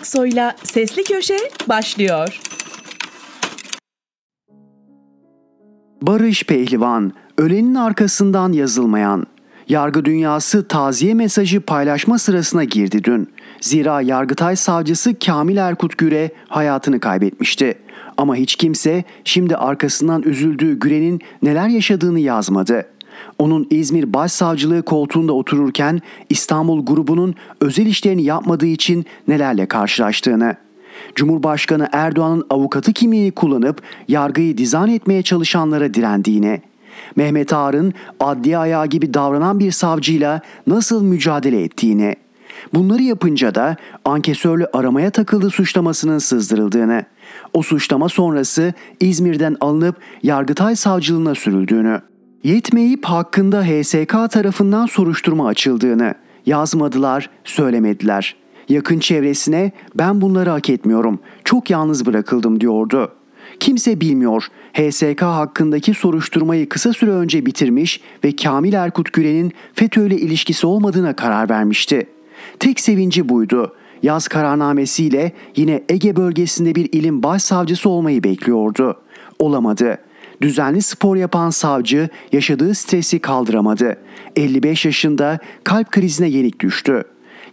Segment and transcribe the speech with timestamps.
[0.00, 2.40] Aksoy'la Sesli Köşe başlıyor.
[6.02, 9.26] Barış Pehlivan, ölenin arkasından yazılmayan.
[9.68, 13.28] Yargı dünyası taziye mesajı paylaşma sırasına girdi dün.
[13.60, 17.74] Zira Yargıtay savcısı Kamil Erkut Güre hayatını kaybetmişti.
[18.16, 22.86] Ama hiç kimse şimdi arkasından üzüldüğü Güre'nin neler yaşadığını yazmadı.
[23.40, 30.56] Onun İzmir Başsavcılığı koltuğunda otururken İstanbul grubunun özel işlerini yapmadığı için nelerle karşılaştığını,
[31.14, 36.62] Cumhurbaşkanı Erdoğan'ın avukatı kimliğini kullanıp yargıyı dizayn etmeye çalışanlara direndiğini,
[37.16, 42.16] Mehmet Ağar'ın adliye ayağı gibi davranan bir savcıyla nasıl mücadele ettiğini,
[42.74, 47.04] bunları yapınca da ankesörlü aramaya takıldığı suçlamasının sızdırıldığını,
[47.54, 52.00] o suçlama sonrası İzmir'den alınıp Yargıtay Savcılığına sürüldüğünü,
[52.44, 56.14] yetmeyip hakkında HSK tarafından soruşturma açıldığını
[56.46, 58.36] yazmadılar, söylemediler.
[58.68, 63.12] Yakın çevresine ben bunları hak etmiyorum, çok yalnız bırakıldım diyordu.
[63.60, 64.46] Kimse bilmiyor.
[64.72, 71.16] HSK hakkındaki soruşturmayı kısa süre önce bitirmiş ve Kamil Erkut Güren'in FETÖ ile ilişkisi olmadığına
[71.16, 72.06] karar vermişti.
[72.58, 73.76] Tek sevinci buydu.
[74.02, 78.96] Yaz kararnamesiyle yine Ege bölgesinde bir ilin başsavcısı olmayı bekliyordu.
[79.38, 79.98] Olamadı.
[80.40, 83.96] Düzenli spor yapan savcı yaşadığı stresi kaldıramadı.
[84.36, 87.04] 55 yaşında kalp krizine yenik düştü.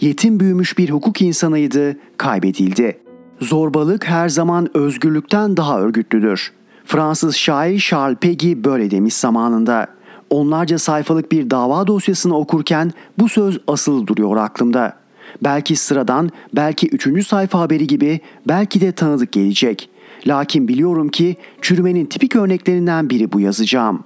[0.02, 3.00] Yetim büyümüş bir hukuk insanıydı, kaybedildi.
[3.42, 6.52] Zorbalık her zaman özgürlükten daha örgütlüdür.
[6.86, 9.88] Fransız şair Charles Peggy böyle demiş zamanında.
[10.30, 14.94] Onlarca sayfalık bir dava dosyasını okurken bu söz asılı duruyor aklımda.
[15.44, 19.90] Belki sıradan, belki üçüncü sayfa haberi gibi, belki de tanıdık gelecek.
[20.28, 24.04] Lakin biliyorum ki çürümenin tipik örneklerinden biri bu yazacağım.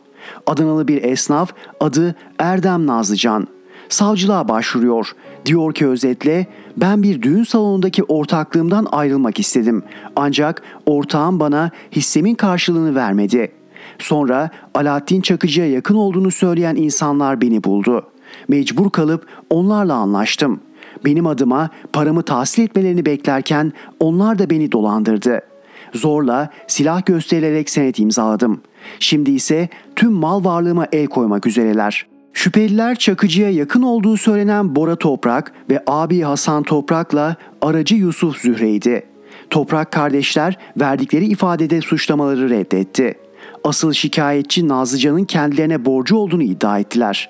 [0.48, 3.48] Adanalı bir esnaf adı Erdem Nazlıcan.
[3.90, 5.12] Savcılığa başvuruyor.
[5.46, 6.48] Diyor ki özetle
[6.78, 9.84] ben bir düğün salonundaki ortaklığımdan ayrılmak istedim.
[10.16, 13.52] Ancak ortağım bana hissemin karşılığını vermedi.
[14.00, 18.08] Sonra Alaaddin Çakıcı'ya yakın olduğunu söyleyen insanlar beni buldu.
[18.48, 20.60] Mecbur kalıp onlarla anlaştım.
[21.06, 25.51] Benim adıma paramı tahsil etmelerini beklerken onlar da beni dolandırdı.
[25.94, 28.62] Zorla silah gösterilerek senet imzaladım.
[29.00, 32.06] Şimdi ise tüm mal varlığıma el koymak üzereler.
[32.34, 39.04] Şüpheliler Çakıcı'ya yakın olduğu söylenen Bora Toprak ve abi Hasan Toprak'la aracı Yusuf Zühre'ydi.
[39.50, 43.16] Toprak kardeşler verdikleri ifadede suçlamaları reddetti.
[43.64, 47.30] Asıl şikayetçi Nazlıcan'ın kendilerine borcu olduğunu iddia ettiler.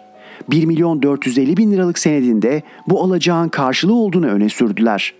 [0.51, 5.13] 1 milyon 450 bin liralık senedinde bu alacağın karşılığı olduğunu öne sürdüler.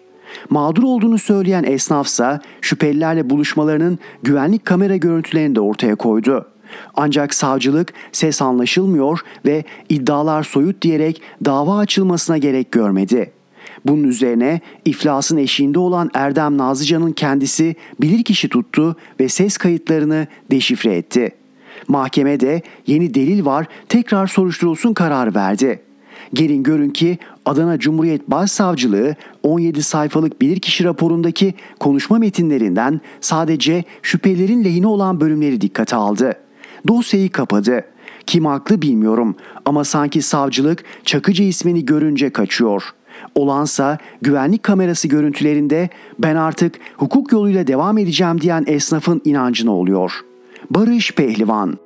[0.49, 6.47] Mağdur olduğunu söyleyen esnafsa şüphelilerle buluşmalarının güvenlik kamera görüntülerini de ortaya koydu.
[6.93, 13.31] Ancak savcılık ses anlaşılmıyor ve iddialar soyut diyerek dava açılmasına gerek görmedi.
[13.85, 21.31] Bunun üzerine iflasın eşiğinde olan Erdem Nazlıcan'ın kendisi bilirkişi tuttu ve ses kayıtlarını deşifre etti.
[21.87, 25.81] Mahkeme de yeni delil var tekrar soruşturulsun karar verdi.
[26.33, 34.87] Gelin görün ki Adana Cumhuriyet Başsavcılığı 17 sayfalık bilirkişi raporundaki konuşma metinlerinden sadece şüphelerin lehine
[34.87, 36.33] olan bölümleri dikkate aldı.
[36.87, 37.85] Dosyayı kapadı.
[38.25, 39.35] Kim haklı bilmiyorum
[39.65, 42.83] ama sanki savcılık Çakıcı ismini görünce kaçıyor.
[43.35, 50.11] Olansa güvenlik kamerası görüntülerinde ben artık hukuk yoluyla devam edeceğim diyen esnafın inancına oluyor.
[50.69, 51.77] Barış Pehlivan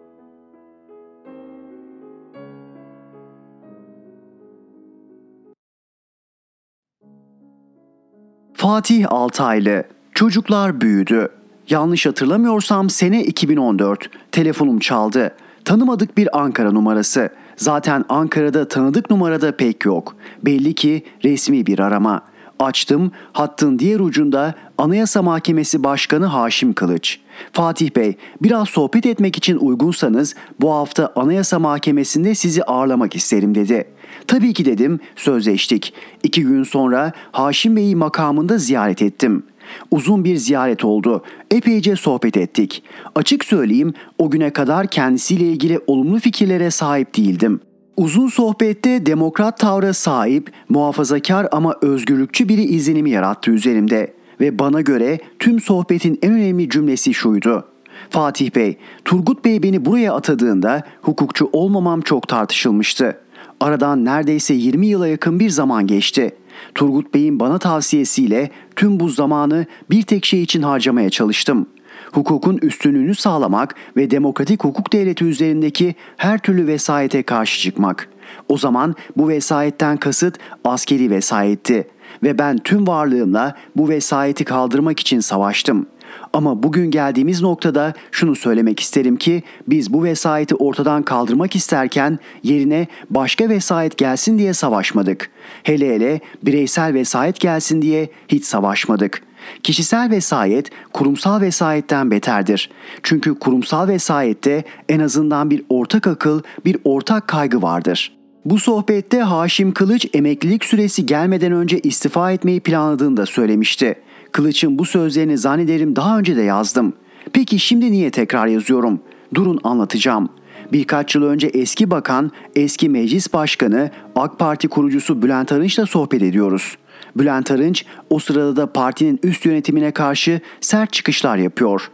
[8.65, 9.83] Fatih Altaylı
[10.13, 11.29] Çocuklar büyüdü.
[11.69, 14.09] Yanlış hatırlamıyorsam sene 2014.
[14.31, 15.35] Telefonum çaldı.
[15.65, 17.29] Tanımadık bir Ankara numarası.
[17.55, 20.15] Zaten Ankara'da tanıdık numarada pek yok.
[20.45, 22.21] Belli ki resmi bir arama.
[22.59, 27.19] Açtım, hattın diğer ucunda Anayasa Mahkemesi Başkanı Haşim Kılıç.
[27.53, 33.87] Fatih Bey, biraz sohbet etmek için uygunsanız bu hafta Anayasa Mahkemesi'nde sizi ağırlamak isterim dedi.
[34.27, 35.93] Tabii ki dedim, sözleştik.
[36.23, 39.55] İki gün sonra Haşim Bey'i makamında ziyaret ettim.''
[39.91, 41.23] Uzun bir ziyaret oldu.
[41.51, 42.83] Epeyce sohbet ettik.
[43.15, 47.59] Açık söyleyeyim o güne kadar kendisiyle ilgili olumlu fikirlere sahip değildim.
[47.97, 54.13] Uzun sohbette demokrat tavra sahip, muhafazakar ama özgürlükçü biri izlenimi yarattı üzerimde.
[54.39, 57.65] Ve bana göre tüm sohbetin en önemli cümlesi şuydu.
[58.09, 63.19] Fatih Bey, Turgut Bey beni buraya atadığında hukukçu olmamam çok tartışılmıştı.
[63.59, 66.35] Aradan neredeyse 20 yıla yakın bir zaman geçti.
[66.75, 71.67] Turgut Bey'in bana tavsiyesiyle tüm bu zamanı bir tek şey için harcamaya çalıştım.
[72.11, 78.09] Hukukun üstünlüğünü sağlamak ve demokratik hukuk devleti üzerindeki her türlü vesayete karşı çıkmak.
[78.49, 81.87] O zaman bu vesayetten kasıt askeri vesayetti.
[82.23, 85.85] ve ben tüm varlığımla bu vesayeti kaldırmak için savaştım.
[86.33, 92.87] Ama bugün geldiğimiz noktada şunu söylemek isterim ki biz bu vesayeti ortadan kaldırmak isterken yerine
[93.09, 95.29] başka vesayet gelsin diye savaşmadık.
[95.63, 99.21] Hele hele bireysel vesayet gelsin diye hiç savaşmadık.
[99.63, 102.69] Kişisel vesayet kurumsal vesayetten beterdir.
[103.03, 108.15] Çünkü kurumsal vesayette en azından bir ortak akıl, bir ortak kaygı vardır.
[108.45, 113.95] Bu sohbette Haşim Kılıç emeklilik süresi gelmeden önce istifa etmeyi planladığını da söylemişti.
[114.35, 116.93] Kılıç'ın bu sözlerini zannederim daha önce de yazdım.
[117.33, 118.99] Peki şimdi niye tekrar yazıyorum?
[119.33, 120.29] Durun anlatacağım.
[120.73, 126.77] Birkaç yıl önce eski bakan, eski meclis başkanı, AK Parti kurucusu Bülent Arınç'la sohbet ediyoruz.
[127.15, 131.91] Bülent Arınç o sırada da partinin üst yönetimine karşı sert çıkışlar yapıyor.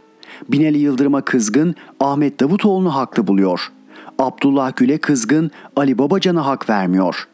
[0.48, 3.72] Binali Yıldırım'a kızgın, Ahmet Davutoğlu'nu haklı buluyor.
[4.18, 7.28] Abdullah Gül'e kızgın, Ali Babacan'a hak vermiyor.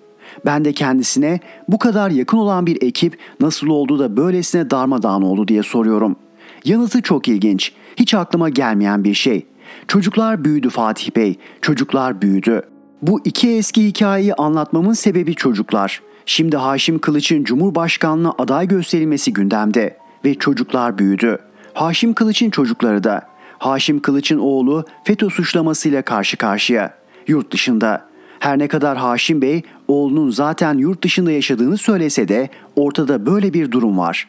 [0.46, 5.48] Ben de kendisine bu kadar yakın olan bir ekip nasıl oldu da böylesine darmadağın oldu
[5.48, 6.16] diye soruyorum.
[6.64, 7.72] Yanıtı çok ilginç.
[7.96, 9.46] Hiç aklıma gelmeyen bir şey.
[9.88, 11.36] Çocuklar büyüdü Fatih Bey.
[11.62, 12.62] Çocuklar büyüdü.
[13.02, 16.02] Bu iki eski hikayeyi anlatmamın sebebi çocuklar.
[16.26, 21.38] Şimdi Haşim Kılıç'ın Cumhurbaşkanlığı aday gösterilmesi gündemde ve çocuklar büyüdü.
[21.74, 23.28] Haşim Kılıç'ın çocukları da.
[23.58, 26.94] Haşim Kılıç'ın oğlu FETÖ suçlamasıyla karşı karşıya.
[27.26, 28.07] Yurt dışında.
[28.40, 33.72] Her ne kadar Haşim Bey oğlunun zaten yurt dışında yaşadığını söylese de ortada böyle bir
[33.72, 34.28] durum var.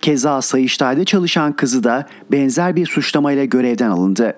[0.00, 4.34] Keza Sayıştay'da çalışan kızı da benzer bir suçlamayla görevden alındı.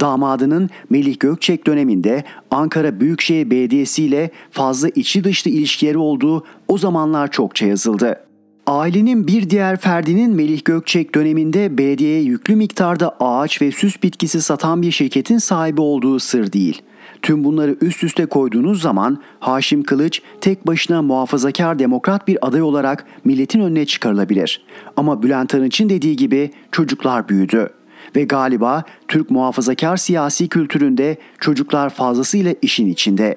[0.00, 7.30] Damadının Melih Gökçek döneminde Ankara Büyükşehir Belediyesi ile fazla içi dışlı ilişkileri olduğu o zamanlar
[7.30, 8.20] çokça yazıldı.
[8.66, 14.82] Ailenin bir diğer ferdinin Melih Gökçek döneminde belediyeye yüklü miktarda ağaç ve süs bitkisi satan
[14.82, 16.82] bir şirketin sahibi olduğu sır değil.
[17.26, 23.04] Tüm bunları üst üste koyduğunuz zaman Haşim Kılıç tek başına muhafazakar demokrat bir aday olarak
[23.24, 24.64] milletin önüne çıkarılabilir.
[24.96, 27.70] Ama Bülent Arınç'ın dediği gibi çocuklar büyüdü.
[28.16, 33.36] Ve galiba Türk muhafazakar siyasi kültüründe çocuklar fazlasıyla işin içinde.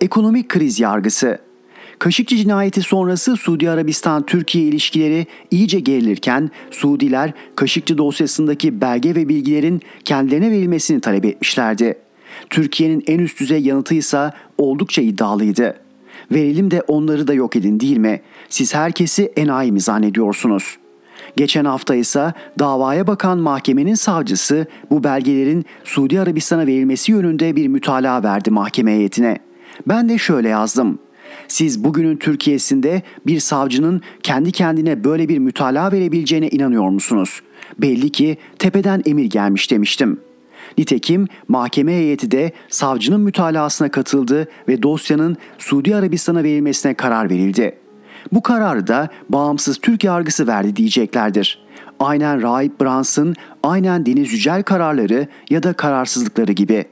[0.00, 1.38] Ekonomik kriz yargısı
[1.98, 10.50] Kaşıkçı cinayeti sonrası Suudi Arabistan-Türkiye ilişkileri iyice gerilirken Suudiler Kaşıkçı dosyasındaki belge ve bilgilerin kendilerine
[10.50, 11.96] verilmesini talep etmişlerdi.
[12.50, 15.74] Türkiye'nin en üst düzey yanıtı ise oldukça iddialıydı.
[16.32, 18.20] Verelim de onları da yok edin değil mi?
[18.48, 20.76] Siz herkesi enayi mi zannediyorsunuz?
[21.36, 28.22] Geçen hafta ise davaya bakan mahkemenin savcısı bu belgelerin Suudi Arabistan'a verilmesi yönünde bir mütalaa
[28.22, 29.38] verdi mahkeme heyetine.
[29.86, 30.98] Ben de şöyle yazdım.
[31.48, 37.40] Siz bugünün Türkiye'sinde bir savcının kendi kendine böyle bir mütalaa verebileceğine inanıyor musunuz?
[37.78, 40.29] Belli ki tepeden emir gelmiş demiştim.''
[40.78, 47.78] Nitekim mahkeme heyeti de savcının mütalasına katıldı ve dosyanın Suudi Arabistan'a verilmesine karar verildi.
[48.32, 51.62] Bu kararı da bağımsız Türk yargısı verdi diyeceklerdir.
[52.00, 56.84] Aynen Raip Brans'ın, aynen Deniz Yücel kararları ya da kararsızlıkları gibi.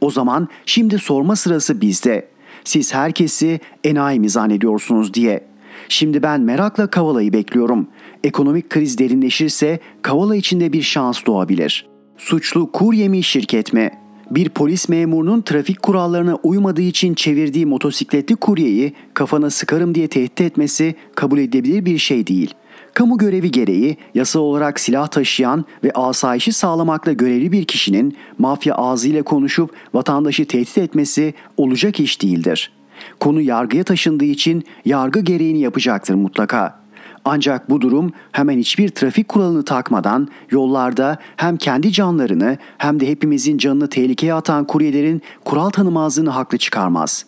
[0.00, 2.28] O zaman şimdi sorma sırası bizde.
[2.64, 5.44] Siz herkesi enayi mi zannediyorsunuz diye.
[5.88, 7.88] Şimdi ben merakla Kavala'yı bekliyorum.
[8.24, 13.90] Ekonomik kriz derinleşirse Kavala içinde bir şans doğabilir.'' Suçlu kurye mi şirket mi?
[14.30, 20.94] Bir polis memurunun trafik kurallarına uymadığı için çevirdiği motosikletli kuryeyi kafana sıkarım diye tehdit etmesi
[21.14, 22.54] kabul edilebilir bir şey değil.
[22.94, 29.22] Kamu görevi gereği yasal olarak silah taşıyan ve asayişi sağlamakla görevli bir kişinin mafya ağzıyla
[29.22, 32.72] konuşup vatandaşı tehdit etmesi olacak iş değildir.
[33.20, 36.81] Konu yargıya taşındığı için yargı gereğini yapacaktır mutlaka.''
[37.24, 43.58] Ancak bu durum hemen hiçbir trafik kuralını takmadan yollarda hem kendi canlarını hem de hepimizin
[43.58, 47.26] canını tehlikeye atan kuryelerin kural tanımazlığını haklı çıkarmaz.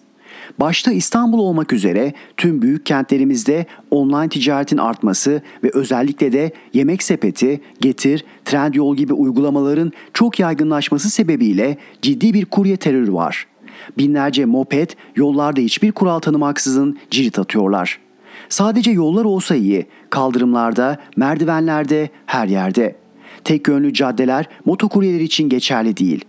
[0.60, 7.60] Başta İstanbul olmak üzere tüm büyük kentlerimizde online ticaretin artması ve özellikle de yemek sepeti,
[7.80, 13.46] getir, Trendyol gibi uygulamaların çok yaygınlaşması sebebiyle ciddi bir kurye terörü var.
[13.98, 18.03] Binlerce moped yollarda hiçbir kural tanımaksızın cirit atıyorlar.''
[18.54, 22.96] Sadece yollar olsa iyi, kaldırımlarda, merdivenlerde, her yerde.
[23.44, 26.24] Tek yönlü caddeler motokuryeler için geçerli değil.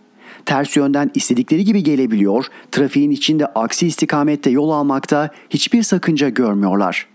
[0.45, 7.07] Ters yönden istedikleri gibi gelebiliyor, trafiğin içinde aksi istikamette yol almakta hiçbir sakınca görmüyorlar.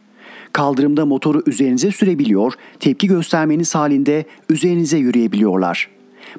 [0.52, 5.88] Kaldırımda motoru üzerinize sürebiliyor, tepki göstermeniz halinde üzerinize yürüyebiliyorlar.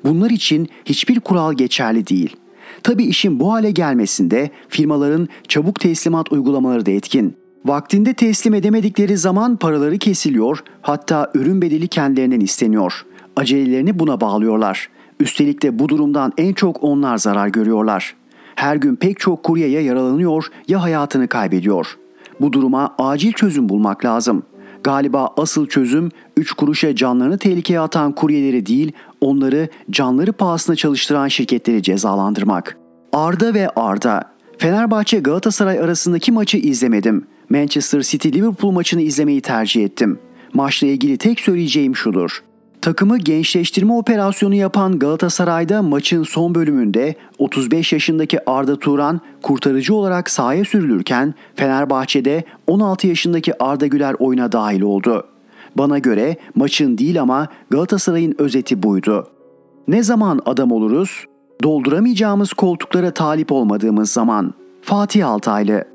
[0.03, 2.35] Bunlar için hiçbir kural geçerli değil.
[2.83, 7.40] Tabi işin bu hale gelmesinde firmaların çabuk teslimat uygulamaları da etkin.
[7.65, 13.05] Vaktinde teslim edemedikleri zaman paraları kesiliyor, hatta ürün bedeli kendilerinden isteniyor.
[13.35, 14.89] Acelelerini buna bağlıyorlar.
[15.19, 18.15] Üstelik de bu durumdan en çok onlar zarar görüyorlar.
[18.55, 21.97] Her gün pek çok kurye ya yaralanıyor ya hayatını kaybediyor.
[22.41, 24.43] Bu duruma acil çözüm bulmak lazım.
[24.83, 28.91] Galiba asıl çözüm 3 kuruşa canlarını tehlikeye atan kuryeleri değil,
[29.21, 32.77] onları canları pahasına çalıştıran şirketleri cezalandırmak.
[33.13, 34.31] Arda ve Arda.
[34.57, 37.27] Fenerbahçe Galatasaray arasındaki maçı izlemedim.
[37.51, 40.19] Manchester City Liverpool maçını izlemeyi tercih ettim.
[40.53, 42.43] Maçla ilgili tek söyleyeceğim şudur.
[42.81, 50.65] Takımı gençleştirme operasyonu yapan Galatasaray'da maçın son bölümünde 35 yaşındaki Arda Turan kurtarıcı olarak sahaya
[50.65, 55.27] sürülürken Fenerbahçe'de 16 yaşındaki Arda Güler oyuna dahil oldu.
[55.75, 59.27] Bana göre maçın değil ama Galatasaray'ın özeti buydu.
[59.87, 61.25] Ne zaman adam oluruz?
[61.63, 64.53] Dolduramayacağımız koltuklara talip olmadığımız zaman.
[64.81, 65.90] Fatih Altaylı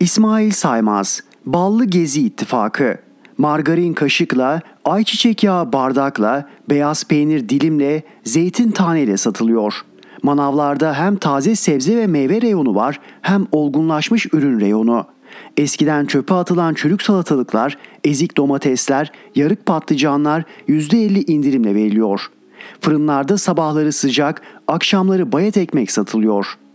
[0.00, 2.98] İsmail Saymaz, Ballı Gezi İttifakı,
[3.38, 9.84] margarin kaşıkla, ayçiçek yağı bardakla, beyaz peynir dilimle, zeytin taneyle satılıyor.
[10.22, 15.06] Manavlarda hem taze sebze ve meyve reyonu var hem olgunlaşmış ürün reyonu.
[15.56, 22.30] Eskiden çöpe atılan çürük salatalıklar, ezik domatesler, yarık patlıcanlar %50 indirimle veriliyor.
[22.80, 26.65] Fırınlarda sabahları sıcak, akşamları bayat ekmek satılıyor.''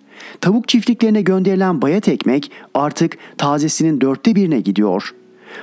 [0.42, 5.14] Tavuk çiftliklerine gönderilen bayat ekmek artık tazesinin dörtte birine gidiyor.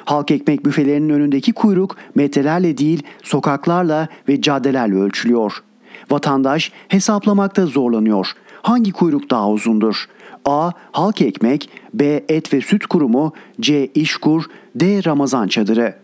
[0.04, 5.62] Halk ekmek büfelerinin önündeki kuyruk metrelerle değil sokaklarla ve caddelerle ölçülüyor.
[6.10, 8.32] Vatandaş hesaplamakta zorlanıyor.
[8.62, 10.08] Hangi kuyruk daha uzundur?
[10.44, 10.70] A.
[10.92, 12.25] Halk ekmek, B.
[12.28, 13.87] Et ve süt kurumu, C.
[13.87, 14.44] İşkur,
[14.75, 15.04] D.
[15.04, 15.94] Ramazan çadırı.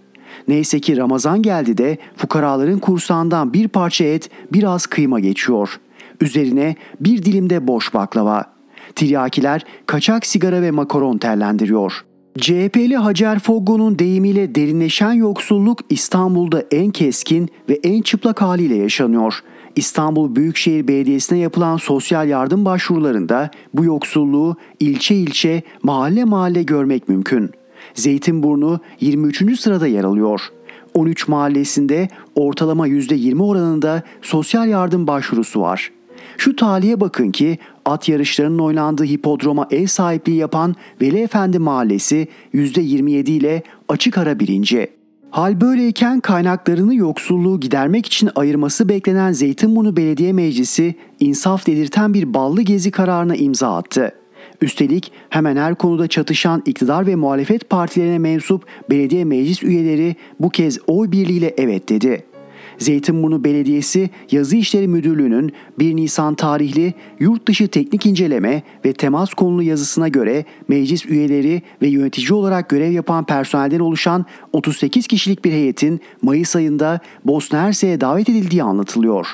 [0.49, 5.80] Neyse ki Ramazan geldi de fukaraların kursağından bir parça et, biraz kıyma geçiyor.
[6.21, 8.54] Üzerine bir dilimde boş baklava.
[8.97, 12.05] Tiryakiler kaçak sigara ve makaron terlendiriyor.
[12.39, 19.41] CHP'li Hacer Foggo'nun deyimiyle derinleşen yoksulluk İstanbul'da en keskin ve en çıplak haliyle yaşanıyor.
[19.77, 27.51] İstanbul Büyükşehir Belediyesi'ne yapılan sosyal yardım başvurularında bu yoksulluğu ilçe ilçe, mahalle mahalle görmek mümkün.
[27.95, 29.61] Zeytinburnu 23.
[29.61, 30.41] sırada yer alıyor.
[30.95, 35.91] 13 mahallesinde ortalama %20 oranında sosyal yardım başvurusu var.
[36.38, 43.31] Şu talihe bakın ki at yarışlarının oynandığı hipodroma ev sahipliği yapan Veli Efendi Mahallesi %27
[43.31, 44.91] ile açık ara birinci.
[45.31, 52.62] Hal böyleyken kaynaklarını yoksulluğu gidermek için ayırması beklenen Zeytinburnu Belediye Meclisi insaf dedirten bir ballı
[52.62, 54.12] gezi kararına imza attı.
[54.62, 60.79] Üstelik hemen her konuda çatışan iktidar ve muhalefet partilerine mensup belediye meclis üyeleri bu kez
[60.87, 62.25] oy birliğiyle evet dedi.
[62.78, 69.62] Zeytinburnu Belediyesi Yazı İşleri Müdürlüğü'nün 1 Nisan tarihli yurt dışı teknik inceleme ve temas konulu
[69.62, 76.00] yazısına göre meclis üyeleri ve yönetici olarak görev yapan personelden oluşan 38 kişilik bir heyetin
[76.23, 79.26] Mayıs ayında Bosna Hersek'e davet edildiği anlatılıyor.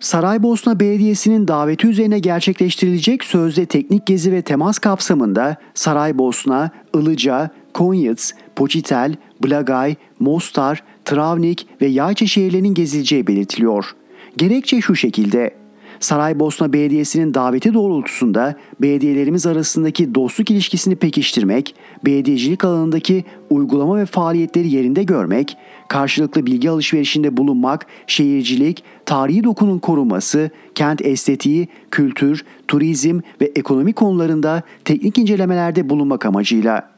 [0.00, 9.14] Saraybosna Belediyesi'nin daveti üzerine gerçekleştirilecek sözde teknik gezi ve temas kapsamında Saraybosna, Ilıca, Konyıts, Poçitel,
[9.44, 13.94] Blagay, Mostar, Travnik ve Yayça şehirlerinin gezileceği belirtiliyor.
[14.36, 15.54] Gerekçe şu şekilde.
[16.00, 21.74] Saraybosna Belediyesi'nin daveti doğrultusunda belediyelerimiz arasındaki dostluk ilişkisini pekiştirmek,
[22.04, 25.56] belediyecilik alanındaki uygulama ve faaliyetleri yerinde görmek,
[25.88, 34.62] karşılıklı bilgi alışverişinde bulunmak, şehircilik, tarihi dokunun korunması, kent estetiği, kültür, turizm ve ekonomi konularında
[34.84, 36.97] teknik incelemelerde bulunmak amacıyla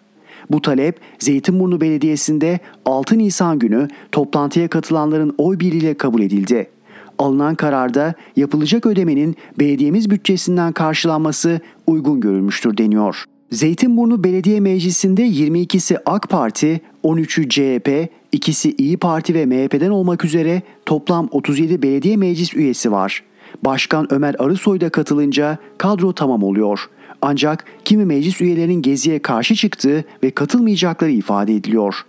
[0.50, 6.70] bu talep Zeytinburnu Belediyesi'nde 6 Nisan günü toplantıya katılanların oy birliğiyle kabul edildi.
[7.18, 13.24] Alınan kararda yapılacak ödemenin belediyemiz bütçesinden karşılanması uygun görülmüştür deniyor.
[13.50, 20.62] Zeytinburnu Belediye Meclisi'nde 22'si AK Parti, 13'ü CHP, ikisi İyi Parti ve MHP'den olmak üzere
[20.86, 23.22] toplam 37 belediye meclis üyesi var.
[23.64, 26.90] Başkan Ömer Arısoy da katılınca kadro tamam oluyor.
[27.22, 32.04] Ancak kimi meclis üyelerinin geziye karşı çıktığı ve katılmayacakları ifade ediliyor.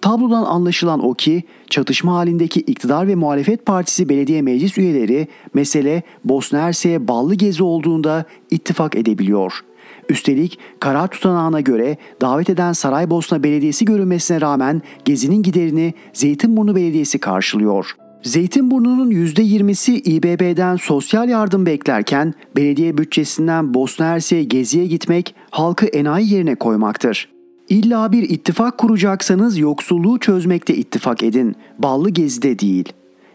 [0.00, 6.60] Tablodan anlaşılan o ki çatışma halindeki iktidar ve muhalefet partisi belediye meclis üyeleri mesele Bosna
[6.60, 9.60] Hersek'e bağlı gezi olduğunda ittifak edebiliyor.
[10.08, 18.05] Üstelik karar tutanağına göre davet eden Saraybosna Belediyesi görünmesine rağmen gezinin giderini Zeytinburnu Belediyesi karşılıyor.''
[18.26, 26.54] Zeytinburnu'nun %20'si İBB'den sosyal yardım beklerken belediye bütçesinden Bosna Hersek'e geziye gitmek halkı enayi yerine
[26.54, 27.28] koymaktır.
[27.68, 32.92] İlla bir ittifak kuracaksanız yoksulluğu çözmekte ittifak edin, ballı gezide değil.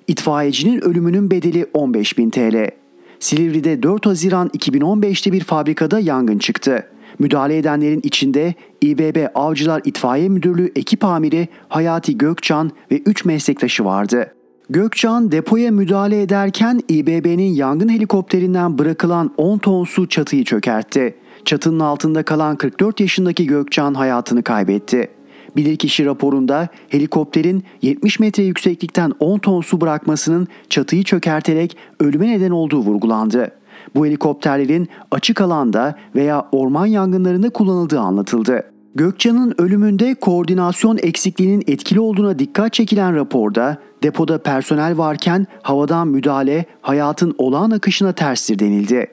[0.07, 2.71] İtfaiyecinin ölümünün bedeli 15.000 TL.
[3.19, 6.87] Silivri'de 4 Haziran 2015'te bir fabrikada yangın çıktı.
[7.19, 14.33] Müdahale edenlerin içinde İBB Avcılar İtfaiye Müdürlüğü ekip amiri Hayati Gökçan ve 3 meslektaşı vardı.
[14.73, 21.15] Gökçan depoya müdahale ederken İBB'nin yangın helikopterinden bırakılan 10 ton su çatıyı çökertti.
[21.45, 25.07] Çatının altında kalan 44 yaşındaki Gökçan hayatını kaybetti.
[25.55, 32.79] Bilirkişi raporunda helikopterin 70 metre yükseklikten 10 ton su bırakmasının çatıyı çökerterek ölüme neden olduğu
[32.79, 33.51] vurgulandı.
[33.95, 38.70] Bu helikopterlerin açık alanda veya orman yangınlarında kullanıldığı anlatıldı.
[38.95, 47.35] Gökçen'in ölümünde koordinasyon eksikliğinin etkili olduğuna dikkat çekilen raporda depoda personel varken havadan müdahale hayatın
[47.37, 49.07] olağan akışına terstir denildi.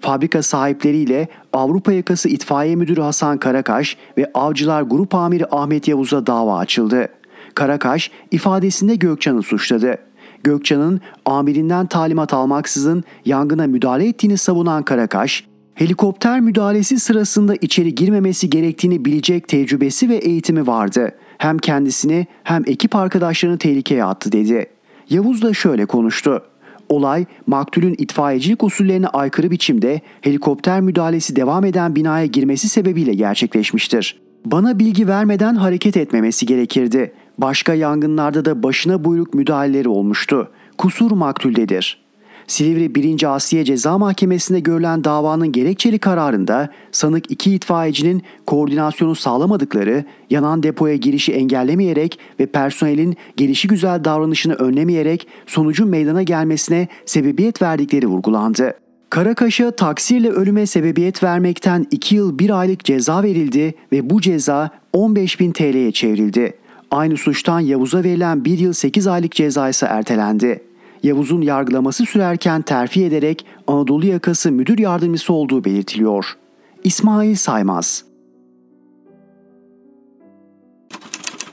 [0.00, 6.58] Fabrika sahipleriyle Avrupa Yakası İtfaiye Müdürü Hasan Karakaş ve Avcılar Grup Amiri Ahmet Yavuz'a dava
[6.58, 7.08] açıldı.
[7.54, 9.98] Karakaş ifadesinde Gökçen'i suçladı.
[10.44, 19.04] Gökçen'in amirinden talimat almaksızın yangına müdahale ettiğini savunan Karakaş, helikopter müdahalesi sırasında içeri girmemesi gerektiğini
[19.04, 21.12] bilecek tecrübesi ve eğitimi vardı.
[21.38, 24.66] Hem kendisini hem ekip arkadaşlarını tehlikeye attı dedi.
[25.10, 26.42] Yavuz da şöyle konuştu.
[26.88, 34.20] Olay maktulün itfaiyecilik usullerine aykırı biçimde helikopter müdahalesi devam eden binaya girmesi sebebiyle gerçekleşmiştir.
[34.44, 37.12] Bana bilgi vermeden hareket etmemesi gerekirdi.
[37.38, 40.50] Başka yangınlarda da başına buyruk müdahaleleri olmuştu.
[40.78, 42.03] Kusur maktuldedir.
[42.46, 43.34] Silivri 1.
[43.34, 51.32] Asiye Ceza Mahkemesi'nde görülen davanın gerekçeli kararında sanık iki itfaiyecinin koordinasyonu sağlamadıkları, yanan depoya girişi
[51.32, 58.74] engellemeyerek ve personelin gelişi güzel davranışını önlemeyerek sonucun meydana gelmesine sebebiyet verdikleri vurgulandı.
[59.10, 65.40] Karakaş'a taksirle ölüme sebebiyet vermekten 2 yıl 1 aylık ceza verildi ve bu ceza 15
[65.40, 66.52] bin TL'ye çevrildi.
[66.90, 70.60] Aynı suçtan Yavuz'a verilen 1 yıl 8 aylık ceza ise ertelendi.
[71.04, 76.36] Yavuz'un yargılaması sürerken terfi ederek Anadolu yakası müdür yardımcısı olduğu belirtiliyor.
[76.84, 78.04] İsmail Saymaz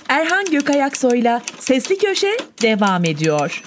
[0.10, 3.64] Erhan Gökayaksoy'la Sesli Köşe devam ediyor.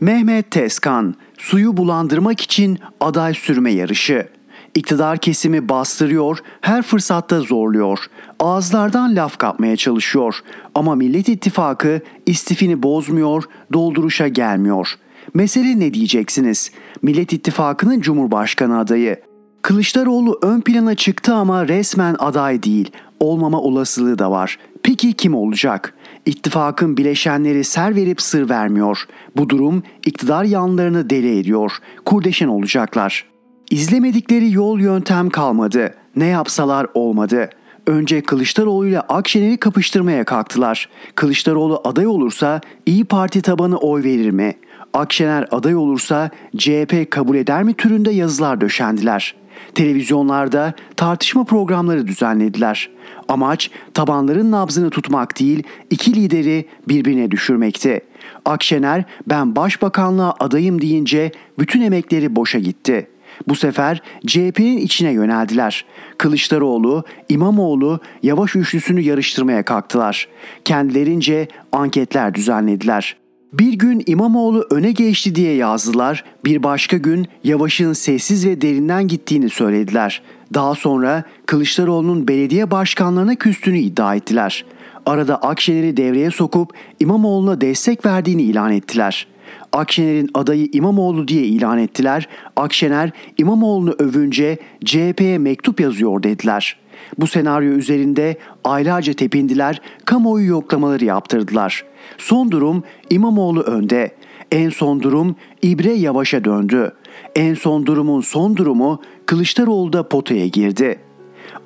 [0.00, 4.28] Mehmet Tezkan, suyu bulandırmak için aday sürme yarışı.
[4.74, 7.98] İktidar kesimi bastırıyor, her fırsatta zorluyor.
[8.40, 10.40] Ağızlardan laf kapmaya çalışıyor.
[10.74, 14.94] Ama Millet İttifakı istifini bozmuyor, dolduruşa gelmiyor.
[15.34, 16.72] Mesele ne diyeceksiniz?
[17.02, 19.16] Millet İttifakı'nın Cumhurbaşkanı adayı.
[19.62, 22.90] Kılıçdaroğlu ön plana çıktı ama resmen aday değil.
[23.20, 24.58] Olmama olasılığı da var.
[24.82, 25.94] Peki kim olacak?
[26.26, 29.04] İttifakın bileşenleri ser verip sır vermiyor.
[29.36, 31.72] Bu durum iktidar yanlarını deli ediyor.
[32.04, 33.27] Kurdeşen olacaklar.
[33.70, 35.94] İzlemedikleri yol yöntem kalmadı.
[36.16, 37.50] Ne yapsalar olmadı.
[37.86, 40.88] Önce Kılıçdaroğlu ile Akşener'i kapıştırmaya kalktılar.
[41.14, 44.54] Kılıçdaroğlu aday olursa İyi Parti tabanı oy verir mi?
[44.94, 49.34] Akşener aday olursa CHP kabul eder mi türünde yazılar döşendiler.
[49.74, 52.90] Televizyonlarda tartışma programları düzenlediler.
[53.28, 58.00] Amaç tabanların nabzını tutmak değil, iki lideri birbirine düşürmekti.
[58.44, 63.17] Akşener ben başbakanlığa adayım deyince bütün emekleri boşa gitti.''
[63.48, 65.84] Bu sefer CHP'nin içine yöneldiler.
[66.18, 70.28] Kılıçdaroğlu, İmamoğlu Yavaş üçlüsünü yarıştırmaya kalktılar.
[70.64, 73.16] Kendilerince anketler düzenlediler.
[73.52, 79.50] Bir gün İmamoğlu öne geçti diye yazdılar, bir başka gün Yavaş'ın sessiz ve derinden gittiğini
[79.50, 80.22] söylediler.
[80.54, 84.64] Daha sonra Kılıçdaroğlu'nun belediye başkanlarına küstüğünü iddia ettiler.
[85.08, 89.38] Arada Akşener'i devreye sokup İmamoğlu'na destek verdiğini ilan ettiler.''
[89.72, 92.28] Akşener'in adayı İmamoğlu diye ilan ettiler.
[92.56, 96.76] Akşener İmamoğlu'nu övünce CHP'ye mektup yazıyor dediler.
[97.18, 101.84] Bu senaryo üzerinde aylarca tepindiler, kamuoyu yoklamaları yaptırdılar.
[102.18, 104.14] Son durum İmamoğlu önde.
[104.52, 106.92] En son durum İbre Yavaş'a döndü.
[107.36, 110.98] En son durumun son durumu Kılıçdaroğlu da potaya girdi.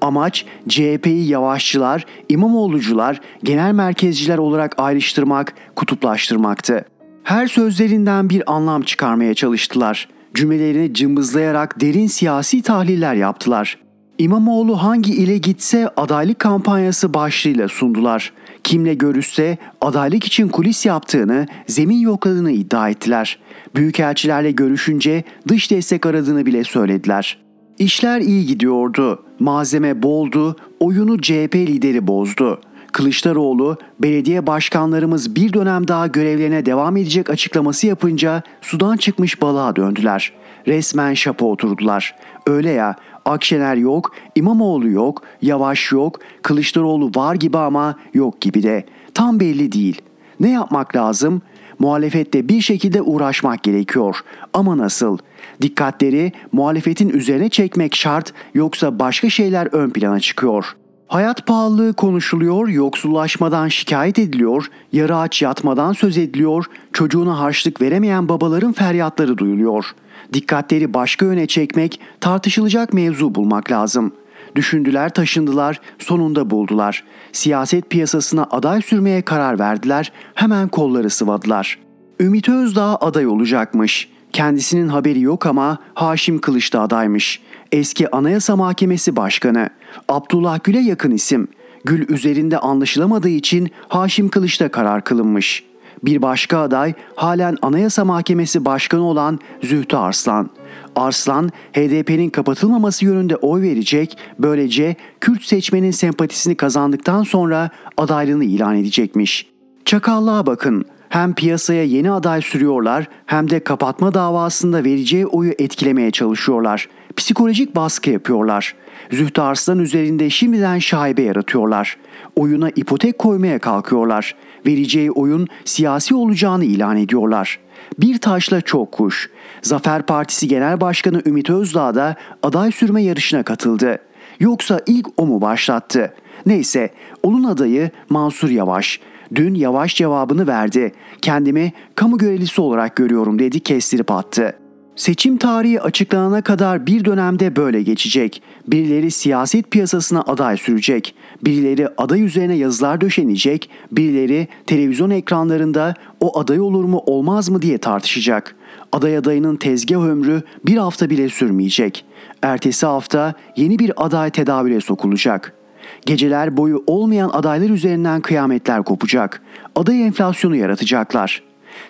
[0.03, 6.85] Amaç CHP'yi yavaşçılar, İmamoğlucular, genel merkezciler olarak ayrıştırmak, kutuplaştırmaktı.
[7.25, 10.09] Her sözlerinden bir anlam çıkarmaya çalıştılar.
[10.35, 13.79] Cümlelerini cımbızlayarak derin siyasi tahliller yaptılar.
[14.19, 18.33] İmamoğlu hangi ile gitse adaylık kampanyası başlığıyla sundular.
[18.65, 23.39] Kimle görüşse adaylık için kulis yaptığını, zemin yokladığını iddia ettiler.
[23.77, 27.42] Büyükelçilerle görüşünce dış destek aradığını bile söylediler.
[27.79, 29.23] İşler iyi gidiyordu.
[29.41, 32.61] Malzeme boldu, oyunu CHP lideri bozdu.
[32.93, 40.33] Kılıçdaroğlu, belediye başkanlarımız bir dönem daha görevlerine devam edecek açıklaması yapınca sudan çıkmış balığa döndüler.
[40.67, 42.15] Resmen şapa oturdular.
[42.47, 48.85] Öyle ya Akşener yok, İmamoğlu yok, Yavaş yok, Kılıçdaroğlu var gibi ama yok gibi de.
[49.15, 50.03] Tam belli değil.
[50.41, 51.43] Ne yapmak lazım?
[51.83, 54.17] Muhalefette bir şekilde uğraşmak gerekiyor.
[54.53, 55.19] Ama nasıl?
[55.63, 60.77] Dikkatleri muhalefetin üzerine çekmek şart yoksa başka şeyler ön plana çıkıyor.''
[61.13, 68.73] Hayat pahalılığı konuşuluyor, yoksullaşmadan şikayet ediliyor, yarı aç yatmadan söz ediliyor, çocuğuna harçlık veremeyen babaların
[68.73, 69.85] feryatları duyuluyor.
[70.33, 74.13] Dikkatleri başka yöne çekmek, tartışılacak mevzu bulmak lazım.
[74.57, 77.05] Düşündüler, taşındılar, sonunda buldular.
[77.33, 81.79] Siyaset piyasasına aday sürmeye karar verdiler, hemen kolları sıvadılar.
[82.21, 84.09] Ümit Özdağ aday olacakmış.
[84.33, 87.41] Kendisinin haberi yok ama Haşim Kılıç da adaymış.
[87.73, 89.71] Eski Anayasa Mahkemesi Başkanı.
[90.09, 91.49] Abdullah Gül'e yakın isim.
[91.85, 95.65] Gül üzerinde anlaşılamadığı için Haşim Kılıç'ta karar kılınmış.
[96.05, 100.51] Bir başka aday halen Anayasa Mahkemesi Başkanı olan Zühtü Arslan.
[100.97, 109.47] Arslan HDP'nin kapatılmaması yönünde oy verecek, böylece Kürt seçmenin sempatisini kazandıktan sonra adaylığını ilan edecekmiş.
[109.85, 110.85] Çakallığa bakın.
[111.09, 116.89] Hem piyasaya yeni aday sürüyorlar hem de kapatma davasında vereceği oyu etkilemeye çalışıyorlar.
[117.17, 118.75] Psikolojik baskı yapıyorlar.
[119.11, 121.97] Zühtü Arslan üzerinde şimdiden şaibe yaratıyorlar.
[122.37, 124.35] Oyuna ipotek koymaya kalkıyorlar.
[124.67, 127.59] Vereceği oyun siyasi olacağını ilan ediyorlar.
[127.99, 129.31] Bir taşla çok kuş.
[129.63, 133.99] Zafer Partisi Genel Başkanı Ümit Özdağ da aday sürme yarışına katıldı.
[134.41, 136.15] Yoksa ilk o mu başlattı?
[136.47, 136.91] Neyse,
[137.23, 139.01] onun adayı Mansur Yavaş.
[139.35, 140.93] Dün Yavaş cevabını verdi.
[141.23, 144.62] Kendimi kamu görevlisi olarak görüyorum dedi kestirip attı.
[144.97, 148.43] Seçim tarihi açıklanana kadar bir dönemde böyle geçecek.
[148.67, 151.15] Birileri siyaset piyasasına aday sürecek.
[151.45, 153.71] Birileri aday üzerine yazılar döşenecek.
[153.93, 158.57] Birileri televizyon ekranlarında o aday olur mu olmaz mı diye tartışacak.
[158.93, 162.05] Aday adayının tezgah ömrü bir hafta bile sürmeyecek.
[162.43, 165.63] Ertesi hafta yeni bir aday tedavüle sokulacak.''
[166.07, 169.43] Geceler boyu olmayan adaylar üzerinden kıyametler kopacak.
[169.77, 171.43] Aday enflasyonu yaratacaklar.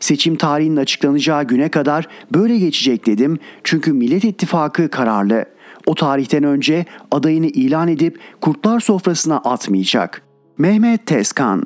[0.02, 5.44] Seçim tarihinin açıklanacağı güne kadar böyle geçecek dedim çünkü Millet İttifakı kararlı.
[5.86, 10.22] O tarihten önce adayını ilan edip kurtlar sofrasına atmayacak.
[10.58, 11.62] Mehmet Tezkan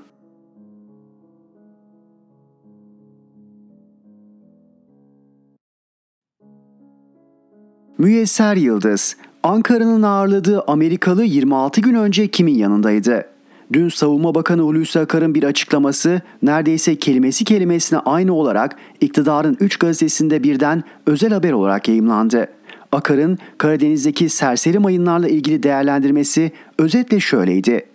[7.98, 13.35] Müyesser Yıldız Ankara'nın ağırladığı Amerikalı 26 gün önce kimin yanındaydı?
[13.72, 20.42] Dün Savunma Bakanı Hulusi Akar'ın bir açıklaması neredeyse kelimesi kelimesine aynı olarak iktidarın 3 gazetesinde
[20.42, 22.46] birden özel haber olarak yayımlandı.
[22.92, 27.86] Akar'ın Karadeniz'deki serseri mayınlarla ilgili değerlendirmesi özetle şöyleydi.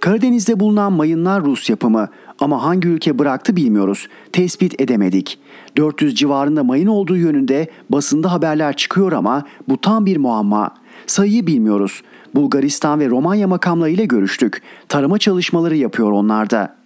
[0.00, 2.08] Karadeniz'de bulunan mayınlar Rus yapımı
[2.40, 4.08] ama hangi ülke bıraktı bilmiyoruz.
[4.32, 5.38] Tespit edemedik.
[5.76, 10.74] 400 civarında mayın olduğu yönünde basında haberler çıkıyor ama bu tam bir muamma.
[11.06, 12.02] Sayıyı bilmiyoruz.
[12.34, 14.62] Bulgaristan ve Romanya makamlarıyla görüştük.
[14.88, 16.76] Tarama çalışmaları yapıyor onlar da.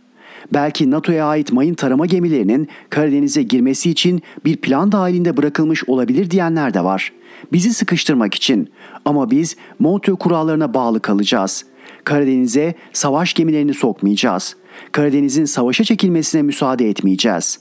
[0.53, 6.75] Belki NATO'ya ait mayın tarama gemilerinin Karadeniz'e girmesi için bir plan dahilinde bırakılmış olabilir diyenler
[6.75, 7.13] de var.
[7.53, 8.71] Bizi sıkıştırmak için.
[9.05, 11.65] Ama biz Montreux kurallarına bağlı kalacağız.
[12.05, 14.57] Karadeniz'e savaş gemilerini sokmayacağız.
[14.93, 17.61] Karadeniz'in savaşa çekilmesine müsaade etmeyeceğiz.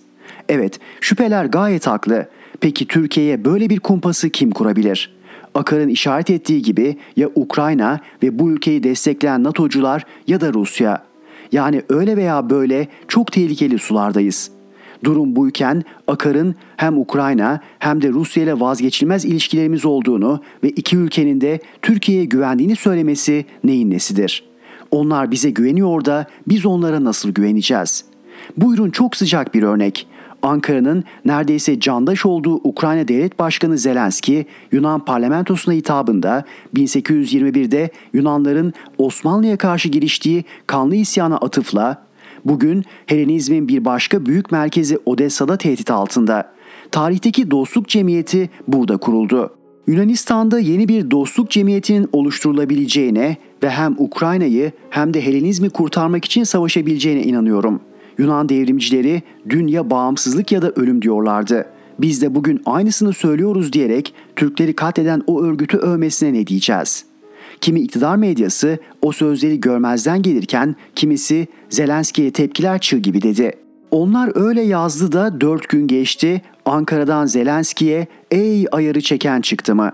[0.50, 2.30] Evet, şüpheler gayet haklı.
[2.60, 5.21] Peki Türkiye'ye böyle bir kumpası kim kurabilir?''
[5.56, 11.04] Akar'ın işaret ettiği gibi ya Ukrayna ve bu ülkeyi destekleyen NATO'cular ya da Rusya.
[11.52, 14.52] Yani öyle veya böyle çok tehlikeli sulardayız.
[15.04, 21.42] Durum buyken Akar'ın hem Ukrayna hem de Rusya ile vazgeçilmez ilişkilerimiz olduğunu ve iki ülkenin
[21.42, 24.44] de Türkiye'ye güvendiğini söylemesi neyin nesidir?
[24.92, 28.06] Onlar bize güveniyor da biz onlara nasıl güveneceğiz?
[28.58, 30.08] Buyurun çok sıcak bir örnek.
[30.44, 36.44] Ankara'nın neredeyse candaş olduğu Ukrayna Devlet Başkanı Zelenski, Yunan parlamentosuna hitabında
[36.76, 42.06] 1821'de Yunanların Osmanlı'ya karşı giriştiği kanlı isyana atıfla
[42.46, 46.52] bugün Helenizmin bir başka büyük merkezi Odessa'da tehdit altında.
[46.92, 49.54] Tarihteki dostluk cemiyeti burada kuruldu.
[49.88, 57.24] Yunanistan'da yeni bir dostluk cemiyetinin oluşturulabileceğine ve hem Ukrayna'yı hem de Helenizmi kurtarmak için savaşabileceğine
[57.24, 61.66] inanıyorum.'' Yunan devrimcileri dün ya bağımsızlık ya da ölüm diyorlardı.
[62.00, 67.06] Biz de bugün aynısını söylüyoruz diyerek Türkleri katleden o örgütü övmesine ne diyeceğiz?
[67.62, 73.52] Kimi iktidar medyası o sözleri görmezden gelirken kimisi Zelenski'ye tepkiler çığ gibi dedi.
[73.92, 79.92] Onlar öyle yazdı da dört gün geçti Ankara'dan Zelenski'ye ey ayarı çeken çıktı mı?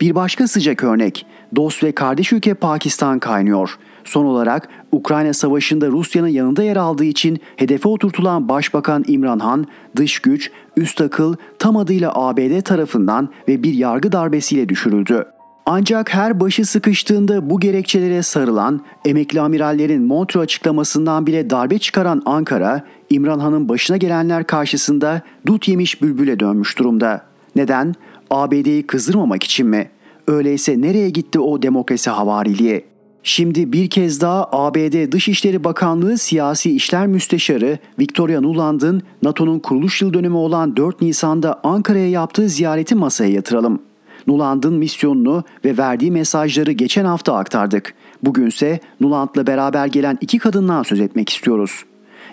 [0.00, 3.78] Bir başka sıcak örnek dost ve kardeş ülke Pakistan kaynıyor.
[4.04, 10.18] Son olarak Ukrayna Savaşı'nda Rusya'nın yanında yer aldığı için hedefe oturtulan Başbakan İmran Han, dış
[10.18, 15.26] güç, üst akıl tam adıyla ABD tarafından ve bir yargı darbesiyle düşürüldü.
[15.66, 22.84] Ancak her başı sıkıştığında bu gerekçelere sarılan, emekli amirallerin Montreux açıklamasından bile darbe çıkaran Ankara,
[23.10, 27.22] İmran Han'ın başına gelenler karşısında dut yemiş bülbüle dönmüş durumda.
[27.56, 27.94] Neden?
[28.30, 29.90] ABD'yi kızdırmamak için mi?
[30.26, 32.89] Öyleyse nereye gitti o demokrasi havariliği?
[33.22, 40.14] Şimdi bir kez daha ABD Dışişleri Bakanlığı Siyasi İşler Müsteşarı Victoria Nuland'ın NATO'nun kuruluş yıl
[40.14, 43.82] dönümü olan 4 Nisan'da Ankara'ya yaptığı ziyareti masaya yatıralım.
[44.26, 47.94] Nuland'ın misyonunu ve verdiği mesajları geçen hafta aktardık.
[48.22, 51.84] Bugünse Nuland'la beraber gelen iki kadından söz etmek istiyoruz.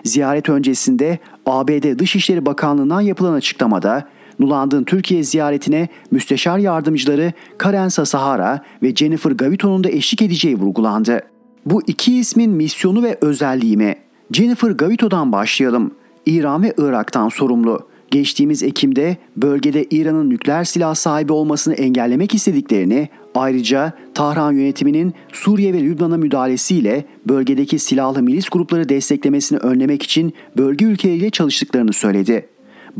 [0.04, 8.94] Ziyaret öncesinde ABD Dışişleri Bakanlığı'ndan yapılan açıklamada Nuland'ın Türkiye ziyaretine müsteşar yardımcıları Karen Sasahara ve
[8.94, 11.20] Jennifer Gavito'nun da eşlik edeceği vurgulandı.
[11.66, 13.96] Bu iki ismin misyonu ve özelliği mi?
[14.32, 15.94] Jennifer Gavito'dan başlayalım.
[16.26, 17.88] İran ve Irak'tan sorumlu.
[18.10, 25.82] Geçtiğimiz Ekim'de bölgede İran'ın nükleer silah sahibi olmasını engellemek istediklerini, ayrıca Tahran yönetiminin Suriye ve
[25.82, 32.48] Lübnan'a müdahalesiyle bölgedeki silahlı milis grupları desteklemesini önlemek için bölge ülkeleriyle çalıştıklarını söyledi.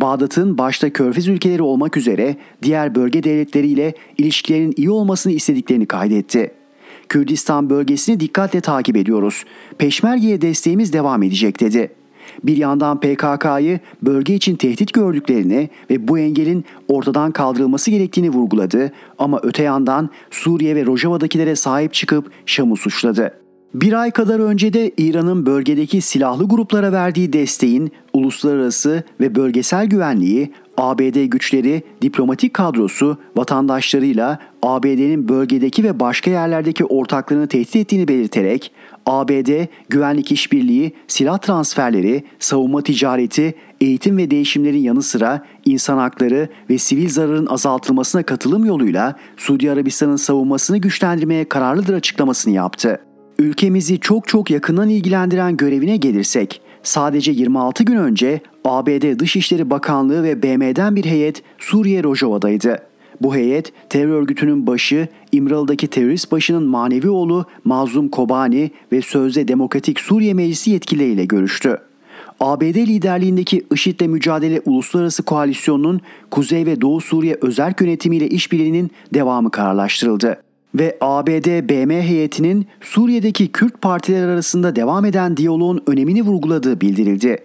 [0.01, 6.51] Bağdat'ın başta Körfez ülkeleri olmak üzere diğer bölge devletleriyle ilişkilerin iyi olmasını istediklerini kaydetti.
[7.09, 9.45] Kürdistan bölgesini dikkatle takip ediyoruz.
[9.79, 11.93] Peşmerge'ye desteğimiz devam edecek dedi.
[12.45, 19.41] Bir yandan PKK'yı bölge için tehdit gördüklerini ve bu engelin ortadan kaldırılması gerektiğini vurguladı ama
[19.43, 23.48] öte yandan Suriye ve Rojava'dakilere sahip çıkıp Şam'ı suçladı.
[23.75, 30.53] Bir ay kadar önce de İran'ın bölgedeki silahlı gruplara verdiği desteğin uluslararası ve bölgesel güvenliği,
[30.77, 38.73] ABD güçleri, diplomatik kadrosu, vatandaşlarıyla ABD'nin bölgedeki ve başka yerlerdeki ortaklarını tehdit ettiğini belirterek
[39.07, 46.79] ABD güvenlik işbirliği, silah transferleri, savunma ticareti, eğitim ve değişimlerin yanı sıra insan hakları ve
[46.79, 53.08] sivil zararın azaltılmasına katılım yoluyla Suudi Arabistan'ın savunmasını güçlendirmeye kararlıdır açıklamasını yaptı.
[53.39, 60.43] Ülkemizi çok çok yakından ilgilendiren görevine gelirsek, sadece 26 gün önce ABD Dışişleri Bakanlığı ve
[60.43, 62.83] BM'den bir heyet Suriye Rojava'daydı.
[63.21, 70.01] Bu heyet terör örgütünün başı İmralı'daki terörist başının manevi oğlu Mazlum Kobani ve sözde Demokratik
[70.01, 71.79] Suriye Meclisi yetkilileriyle görüştü.
[72.41, 80.48] ABD liderliğindeki IŞİD'le mücadele uluslararası koalisyonunun Kuzey ve Doğu Suriye özel yönetimiyle işbirliğinin devamı kararlaştırıldı
[80.79, 87.39] ve ABD-BM heyetinin Suriye'deki Kürt partiler arasında devam eden diyaloğun önemini vurguladığı bildirildi.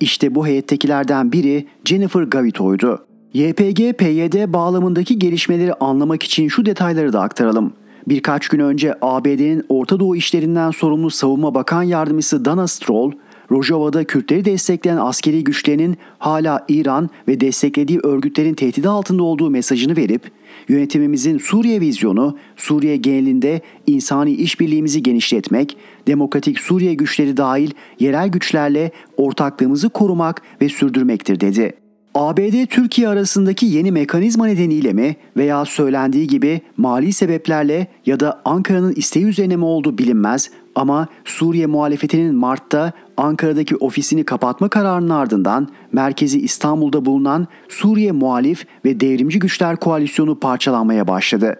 [0.00, 3.06] İşte bu heyettekilerden biri Jennifer Gavito'ydu.
[3.34, 7.72] YPG-PYD bağlamındaki gelişmeleri anlamak için şu detayları da aktaralım.
[8.08, 13.12] Birkaç gün önce ABD'nin Orta Doğu işlerinden sorumlu Savunma Bakan Yardımcısı Dana Stroll,
[13.50, 20.22] Rojava'da Kürtleri destekleyen askeri güçlerinin hala İran ve desteklediği örgütlerin tehdidi altında olduğu mesajını verip
[20.68, 25.76] yönetimimizin Suriye vizyonu Suriye genelinde insani işbirliğimizi genişletmek,
[26.06, 31.72] demokratik Suriye güçleri dahil yerel güçlerle ortaklığımızı korumak ve sürdürmektir dedi.
[32.14, 39.24] ABD-Türkiye arasındaki yeni mekanizma nedeniyle mi veya söylendiği gibi mali sebeplerle ya da Ankara'nın isteği
[39.24, 47.04] üzerine mi olduğu bilinmez ama Suriye muhalefetinin Mart'ta Ankara'daki ofisini kapatma kararının ardından merkezi İstanbul'da
[47.04, 51.56] bulunan Suriye Muhalif ve Devrimci Güçler Koalisyonu parçalanmaya başladı.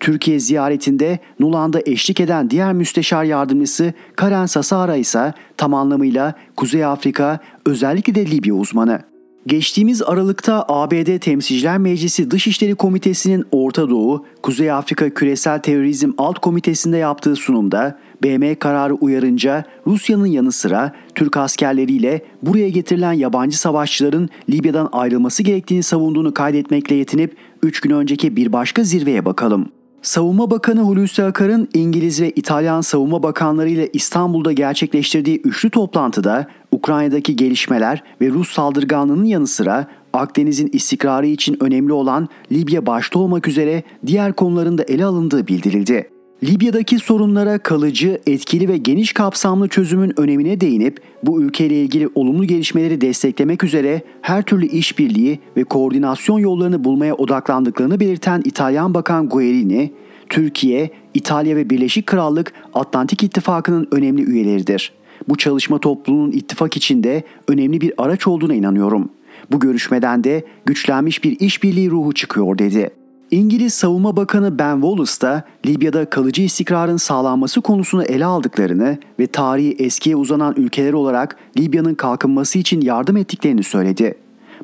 [0.00, 7.38] Türkiye ziyaretinde Nuland'a eşlik eden diğer müsteşar yardımcısı Karen Sasara ise tam anlamıyla Kuzey Afrika
[7.66, 9.00] özellikle de Libya uzmanı.
[9.46, 16.96] Geçtiğimiz Aralık'ta ABD Temsilciler Meclisi Dışişleri Komitesi'nin Orta Doğu, Kuzey Afrika Küresel Terörizm Alt Komitesi'nde
[16.96, 24.88] yaptığı sunumda BM kararı uyarınca Rusya'nın yanı sıra Türk askerleriyle buraya getirilen yabancı savaşçıların Libya'dan
[24.92, 29.68] ayrılması gerektiğini savunduğunu kaydetmekle yetinip 3 gün önceki bir başka zirveye bakalım.
[30.02, 37.36] Savunma Bakanı Hulusi Akar'ın İngiliz ve İtalyan savunma bakanları ile İstanbul'da gerçekleştirdiği üçlü toplantıda Ukrayna'daki
[37.36, 43.82] gelişmeler ve Rus saldırganlığının yanı sıra Akdeniz'in istikrarı için önemli olan Libya başta olmak üzere
[44.06, 46.10] diğer konuların da ele alındığı bildirildi.
[46.42, 53.00] Libya'daki sorunlara kalıcı, etkili ve geniş kapsamlı çözümün önemine değinip bu ülkeyle ilgili olumlu gelişmeleri
[53.00, 59.92] desteklemek üzere her türlü işbirliği ve koordinasyon yollarını bulmaya odaklandıklarını belirten İtalyan Bakan Guerini,
[60.28, 64.92] Türkiye, İtalya ve Birleşik Krallık Atlantik İttifakı'nın önemli üyeleridir.
[65.28, 69.08] Bu çalışma topluluğunun ittifak içinde önemli bir araç olduğuna inanıyorum.
[69.52, 72.90] Bu görüşmeden de güçlenmiş bir işbirliği ruhu çıkıyor dedi.
[73.30, 79.76] İngiliz Savunma Bakanı Ben Wallace da Libya'da kalıcı istikrarın sağlanması konusunu ele aldıklarını ve tarihi
[79.78, 84.18] eskiye uzanan ülkeler olarak Libya'nın kalkınması için yardım ettiklerini söyledi.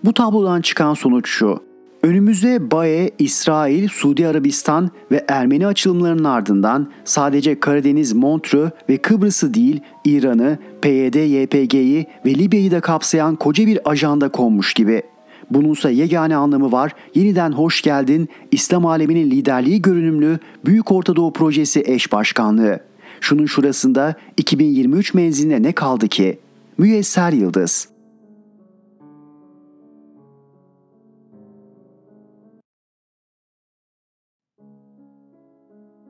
[0.05, 1.63] Bu tablodan çıkan sonuç şu.
[2.03, 9.81] Önümüzde BAE, İsrail, Suudi Arabistan ve Ermeni açılımlarının ardından sadece Karadeniz, Montreux ve Kıbrıs'ı değil
[10.05, 15.03] İran'ı, PYD, YPG'yi ve Libya'yı da kapsayan koca bir ajanda konmuş gibi.
[15.55, 16.93] Bununsa yegane anlamı var.
[17.15, 22.81] Yeniden hoş geldin İslam aleminin liderliği görünümlü Büyük Orta Doğu Projesi eş başkanlığı.
[23.21, 26.39] Şunun şurasında 2023 menziline ne kaldı ki?
[26.79, 27.93] Müyesser Yıldız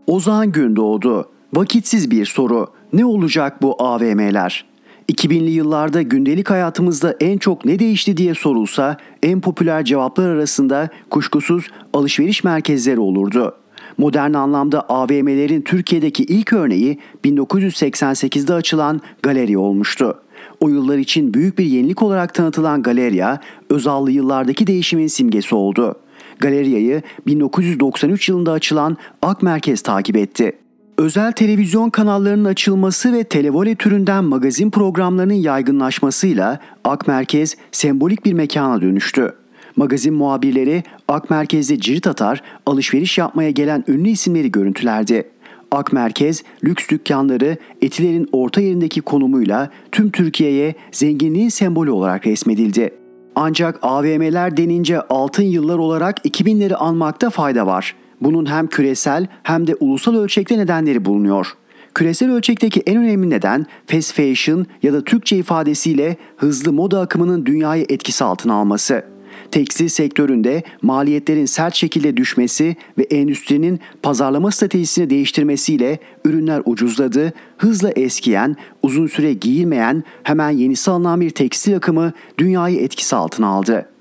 [0.06, 1.28] Ozan Gündoğdu.
[1.54, 2.66] Vakitsiz bir soru.
[2.92, 4.71] Ne olacak bu AVM'ler?
[5.08, 11.68] 2000'li yıllarda gündelik hayatımızda en çok ne değişti diye sorulsa en popüler cevaplar arasında kuşkusuz
[11.92, 13.56] alışveriş merkezleri olurdu.
[13.98, 20.22] Modern anlamda AVM'lerin Türkiye'deki ilk örneği 1988'de açılan galeri olmuştu.
[20.60, 25.96] O yıllar için büyük bir yenilik olarak tanıtılan Galeriya, Özallı yıllardaki değişimin simgesi oldu.
[26.38, 30.61] Galeria'yı 1993 yılında açılan Ak Merkez takip etti.
[31.02, 38.82] Özel televizyon kanallarının açılması ve televole türünden magazin programlarının yaygınlaşmasıyla Ak Merkez sembolik bir mekana
[38.82, 39.34] dönüştü.
[39.76, 45.30] Magazin muhabirleri Ak Merkez'de cirit atar, alışveriş yapmaya gelen ünlü isimleri görüntülerdi.
[45.70, 52.94] Ak Merkez, lüks dükkanları Etiler'in orta yerindeki konumuyla tüm Türkiye'ye zenginliğin sembolü olarak resmedildi.
[53.34, 57.94] Ancak AVM'ler denince altın yıllar olarak 2000'leri anmakta fayda var.
[58.24, 61.46] Bunun hem küresel hem de ulusal ölçekte nedenleri bulunuyor.
[61.94, 67.86] Küresel ölçekteki en önemli neden fast fashion ya da Türkçe ifadesiyle hızlı moda akımının dünyayı
[67.88, 69.04] etkisi altına alması.
[69.50, 78.56] Tekstil sektöründe maliyetlerin sert şekilde düşmesi ve endüstrinin pazarlama stratejisini değiştirmesiyle ürünler ucuzladı, hızla eskiyen,
[78.82, 83.91] uzun süre giyilmeyen, hemen yenisi alınan bir tekstil akımı dünyayı etkisi altına aldı.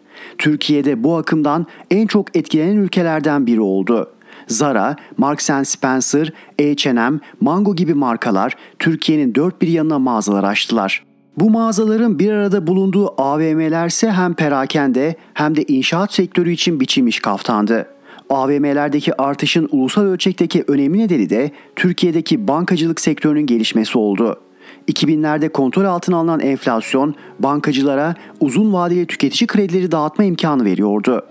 [0.42, 4.12] Türkiye'de bu akımdan en çok etkilenen ülkelerden biri oldu.
[4.48, 11.04] Zara, Marks Spencer, H&M, Mango gibi markalar Türkiye'nin dört bir yanına mağazalar açtılar.
[11.38, 17.88] Bu mağazaların bir arada bulunduğu AVM'lerse hem perakende hem de inşaat sektörü için biçilmiş kaftandı.
[18.30, 24.40] AVM'lerdeki artışın ulusal ölçekteki önemli nedeni de Türkiye'deki bankacılık sektörünün gelişmesi oldu.
[24.88, 31.26] 2000'lerde kontrol altına alınan enflasyon bankacılara uzun vadeli tüketici kredileri dağıtma imkanı veriyordu.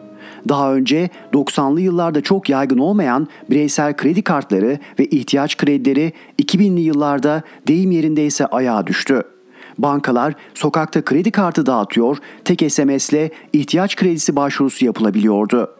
[0.49, 7.43] Daha önce 90'lı yıllarda çok yaygın olmayan bireysel kredi kartları ve ihtiyaç kredileri 2000'li yıllarda
[7.69, 9.23] deyim yerindeyse ayağa düştü.
[9.79, 15.80] Bankalar sokakta kredi kartı dağıtıyor, tek SMS'le ihtiyaç kredisi başvurusu yapılabiliyordu.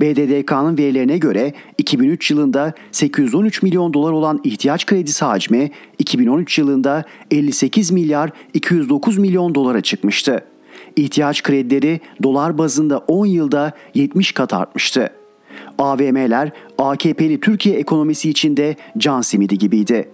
[0.00, 7.90] BDDK'nın verilerine göre 2003 yılında 813 milyon dolar olan ihtiyaç kredisi hacmi 2013 yılında 58
[7.90, 10.44] milyar 209 milyon dolara çıkmıştı.
[10.96, 15.10] İhtiyaç kredileri dolar bazında 10 yılda 70 kat artmıştı.
[15.78, 20.08] AVM'ler AKP'li Türkiye ekonomisi içinde can simidi gibiydi.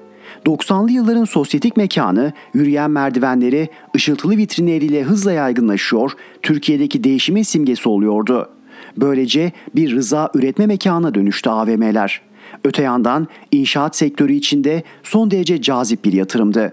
[0.47, 6.12] 90'lı yılların sosyetik mekanı, yürüyen merdivenleri, ışıltılı vitrinleriyle hızla yaygınlaşıyor,
[6.43, 8.56] Türkiye'deki değişimin simgesi oluyordu.
[8.96, 12.20] Böylece bir rıza üretme mekanına dönüştü AVM'ler.
[12.64, 16.72] Öte yandan inşaat sektörü içinde son derece cazip bir yatırımdı.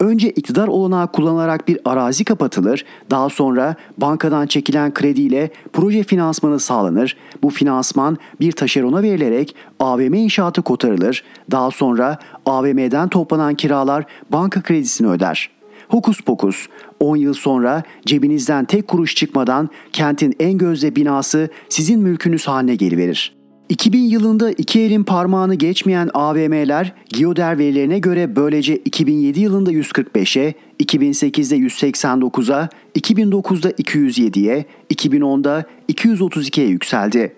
[0.00, 7.16] Önce iktidar olanağı kullanılarak bir arazi kapatılır, daha sonra bankadan çekilen krediyle proje finansmanı sağlanır.
[7.42, 11.24] Bu finansman bir taşerona verilerek AVM inşaatı kotarılır.
[11.50, 15.50] Daha sonra AVM'den toplanan kiralar banka kredisini öder.
[15.88, 16.66] Hokus pokus
[17.00, 23.34] 10 yıl sonra cebinizden tek kuruş çıkmadan kentin en gözde binası sizin mülkünüz haline geliverir.
[23.68, 31.56] 2000 yılında iki elin parmağını geçmeyen AVM'ler Gioder verilerine göre böylece 2007 yılında 145'e, 2008'de
[31.56, 37.32] 189'a, 2009'da 207'ye, 2010'da 232'ye yükseldi.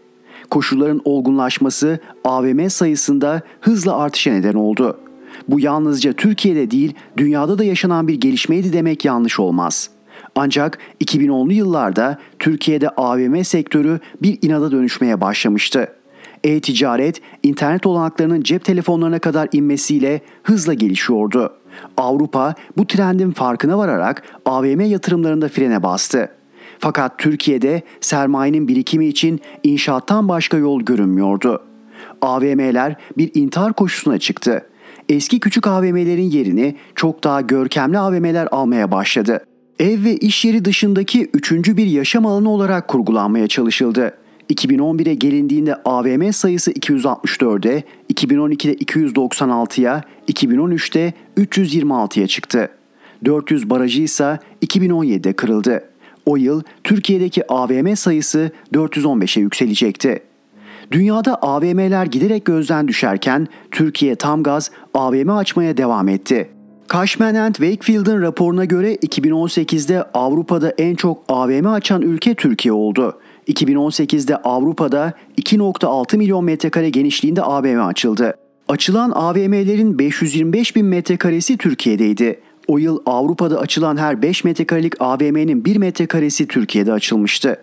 [0.50, 4.98] Koşulların olgunlaşması AVM sayısında hızla artışa neden oldu.
[5.48, 9.90] Bu yalnızca Türkiye'de değil, dünyada da yaşanan bir gelişmeydi demek yanlış olmaz.
[10.34, 15.88] Ancak 2010'lu yıllarda Türkiye'de AVM sektörü bir inada dönüşmeye başlamıştı.
[16.44, 21.52] E-ticaret, internet olanaklarının cep telefonlarına kadar inmesiyle hızla gelişiyordu.
[21.96, 26.30] Avrupa bu trendin farkına vararak AVM yatırımlarında frene bastı.
[26.78, 31.62] Fakat Türkiye'de sermayenin birikimi için inşaattan başka yol görünmüyordu.
[32.22, 34.66] AVM'ler bir intihar koşusuna çıktı.
[35.08, 39.44] Eski küçük AVM'lerin yerini çok daha görkemli AVM'ler almaya başladı.
[39.78, 44.12] Ev ve iş yeri dışındaki üçüncü bir yaşam alanı olarak kurgulanmaya çalışıldı.
[44.50, 52.68] 2011'e gelindiğinde AVM sayısı 264'e, 2012'de 296'ya, 2013'te 326'ya çıktı.
[53.24, 55.84] 400 barajı ise 2017'de kırıldı.
[56.26, 60.20] O yıl Türkiye'deki AVM sayısı 415'e yükselecekti.
[60.90, 66.50] Dünyada AVM'ler giderek gözden düşerken Türkiye tam gaz AVM açmaya devam etti.
[66.92, 73.18] Cashman and Wakefield'ın raporuna göre 2018'de Avrupa'da en çok AVM açan ülke Türkiye oldu.
[73.48, 78.34] 2018'de Avrupa'da 2.6 milyon metrekare genişliğinde AVM açıldı.
[78.68, 82.40] Açılan AVM'lerin 525 bin metrekaresi Türkiye'deydi.
[82.68, 87.56] O yıl Avrupa'da açılan her 5 metrekarelik AVM'nin 1 metrekaresi Türkiye'de açılmıştı.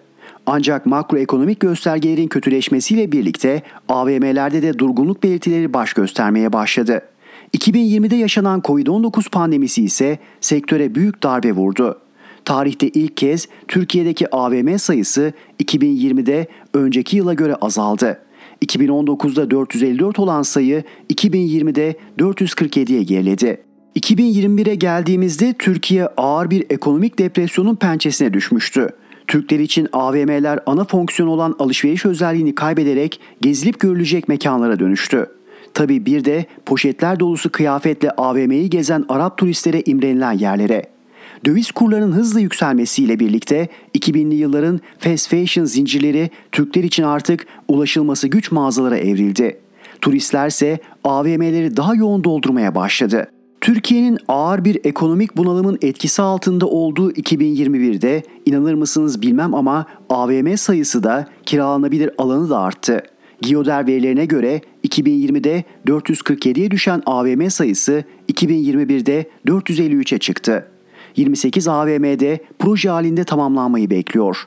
[0.46, 7.02] Ancak makroekonomik göstergelerin kötüleşmesiyle birlikte AVM'lerde de durgunluk belirtileri baş göstermeye başladı.
[7.58, 12.00] 2020'de yaşanan Covid-19 pandemisi ise sektöre büyük darbe vurdu.
[12.46, 15.34] Tarihte ilk kez Türkiye'deki AVM sayısı
[15.64, 18.22] 2020'de önceki yıla göre azaldı.
[18.66, 20.84] 2019'da 454 olan sayı
[21.14, 23.62] 2020'de 447'ye geriledi.
[23.96, 28.90] 2021'e geldiğimizde Türkiye ağır bir ekonomik depresyonun pençesine düşmüştü.
[29.28, 35.28] Türkler için AVM'ler ana fonksiyon olan alışveriş özelliğini kaybederek gezilip görülecek mekanlara dönüştü.
[35.74, 40.86] Tabi bir de poşetler dolusu kıyafetle AVM'yi gezen Arap turistlere imrenilen yerlere.
[41.46, 43.68] Döviz kurlarının hızla yükselmesiyle birlikte
[43.98, 49.60] 2000'li yılların fast fashion zincirleri Türkler için artık ulaşılması güç mağazalara evrildi.
[50.02, 53.28] Turistlerse AVM'leri daha yoğun doldurmaya başladı.
[53.64, 61.04] Türkiye'nin ağır bir ekonomik bunalımın etkisi altında olduğu 2021'de inanır mısınız bilmem ama AVM sayısı
[61.04, 63.04] da kiralanabilir alanı da arttı.
[63.42, 70.68] Giyoder verilerine göre 2020'de 447'ye düşen AVM sayısı 2021'de 453'e çıktı.
[71.16, 74.38] 28 AVM'de proje halinde tamamlanmayı bekliyor.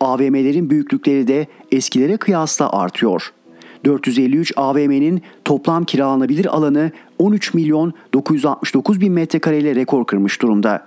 [0.00, 3.32] AVM'lerin büyüklükleri de eskilere kıyasla artıyor.
[3.84, 10.86] 453 AVM'nin toplam kiralanabilir alanı 13 milyon 969 bin metrekare ile rekor kırmış durumda.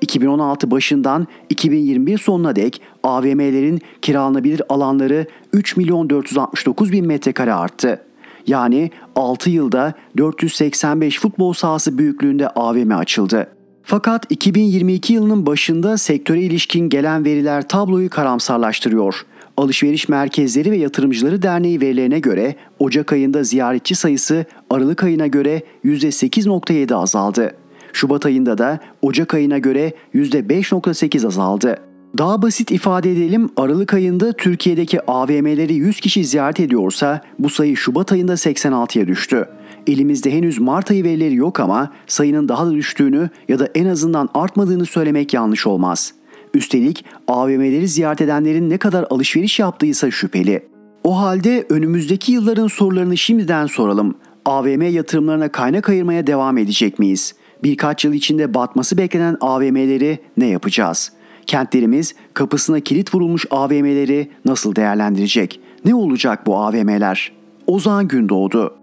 [0.00, 8.02] 2016 başından 2021 sonuna dek AVM'lerin kiralanabilir alanları 3 milyon 469 bin metrekare arttı.
[8.46, 13.46] Yani 6 yılda 485 futbol sahası büyüklüğünde AVM açıldı.
[13.82, 19.26] Fakat 2022 yılının başında sektöre ilişkin gelen veriler tabloyu karamsarlaştırıyor.
[19.58, 26.94] Alışveriş Merkezleri ve Yatırımcıları Derneği verilerine göre Ocak ayında ziyaretçi sayısı Aralık ayına göre %8.7
[26.94, 27.54] azaldı.
[27.92, 31.78] Şubat ayında da Ocak ayına göre %5.8 azaldı.
[32.18, 38.12] Daha basit ifade edelim Aralık ayında Türkiye'deki AVM'leri 100 kişi ziyaret ediyorsa bu sayı Şubat
[38.12, 39.48] ayında 86'ya düştü.
[39.86, 44.28] Elimizde henüz Mart ayı verileri yok ama sayının daha da düştüğünü ya da en azından
[44.34, 46.17] artmadığını söylemek yanlış olmaz.
[46.54, 50.68] Üstelik AVM'leri ziyaret edenlerin ne kadar alışveriş yaptıysa şüpheli.
[51.04, 54.14] O halde önümüzdeki yılların sorularını şimdiden soralım.
[54.44, 57.34] AVM yatırımlarına kaynak ayırmaya devam edecek miyiz?
[57.62, 61.12] Birkaç yıl içinde batması beklenen AVM'leri ne yapacağız?
[61.46, 65.60] Kentlerimiz kapısına kilit vurulmuş AVM'leri nasıl değerlendirecek?
[65.84, 67.32] Ne olacak bu AVM'ler?
[67.66, 68.78] Ozan Gündoğdu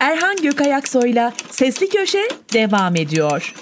[0.00, 3.54] Erhan Gökayaksoy'la Sesli Köşe devam ediyor.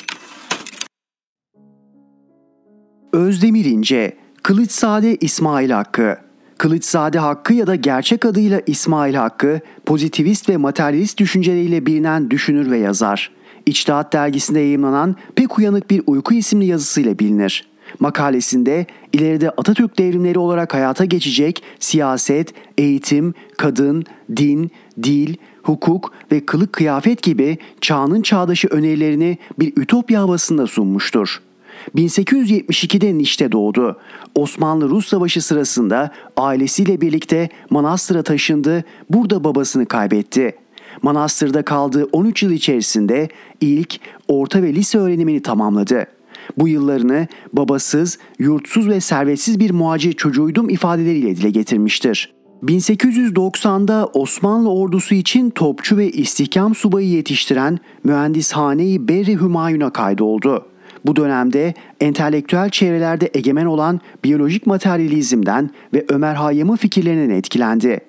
[3.13, 6.17] Özdemir İnce, Kılıçzade İsmail Hakkı
[6.59, 12.79] Kılıçzade Hakkı ya da gerçek adıyla İsmail Hakkı, pozitivist ve materyalist düşünceleriyle bilinen düşünür ve
[12.79, 13.31] yazar.
[13.67, 17.69] İçtihat dergisinde yayımlanan Pek Uyanık Bir Uyku isimli yazısıyla bilinir.
[18.01, 24.05] Makalesinde ileride Atatürk devrimleri olarak hayata geçecek siyaset, eğitim, kadın,
[24.37, 24.71] din,
[25.03, 31.41] dil, hukuk ve kılık kıyafet gibi çağının çağdaşı önerilerini bir ütopya havasında sunmuştur.
[31.97, 33.97] 1872'de Niş'te doğdu.
[34.35, 40.57] Osmanlı-Rus Savaşı sırasında ailesiyle birlikte Manastır'a taşındı, burada babasını kaybetti.
[41.03, 43.29] Manastır'da kaldığı 13 yıl içerisinde
[43.61, 46.07] ilk, orta ve lise öğrenimini tamamladı.
[46.57, 52.33] Bu yıllarını babasız, yurtsuz ve servetsiz bir muhacir çocuğuydum ifadeleriyle dile getirmiştir.
[52.63, 60.67] 1890'da Osmanlı ordusu için topçu ve istihkam subayı yetiştiren Mühendishane-i Berri Hümayun'a kaydoldu.
[61.07, 68.01] Bu dönemde entelektüel çevrelerde egemen olan biyolojik materyalizmden ve Ömer Hayyam'ın fikirlerinden etkilendi.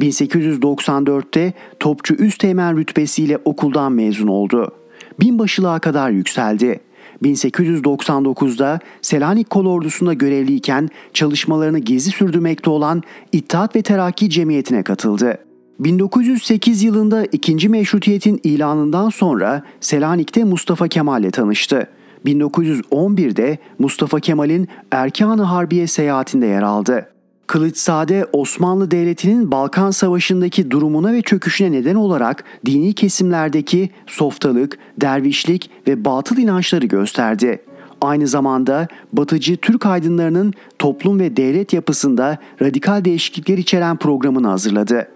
[0.00, 4.72] 1894'te topçu üsteğmen rütbesiyle okuldan mezun oldu.
[5.20, 6.80] Binbaşılığa kadar yükseldi.
[7.22, 15.38] 1899'da Selanik Kolordusu'nda görevliyken çalışmalarını gizli sürdürmekte olan İttihat ve Terakki Cemiyeti'ne katıldı.
[15.78, 21.88] 1908 yılında ikinci meşrutiyetin ilanından sonra Selanik'te Mustafa Kemal ile tanıştı.
[22.26, 27.08] 1911'de Mustafa Kemal'in Erkan-ı Harbiye seyahatinde yer aldı.
[27.46, 36.04] Kılıçsade Osmanlı Devleti'nin Balkan Savaşı'ndaki durumuna ve çöküşüne neden olarak dini kesimlerdeki softalık, dervişlik ve
[36.04, 37.62] batıl inançları gösterdi.
[38.00, 45.08] Aynı zamanda batıcı Türk aydınlarının toplum ve devlet yapısında radikal değişiklikler içeren programını hazırladı.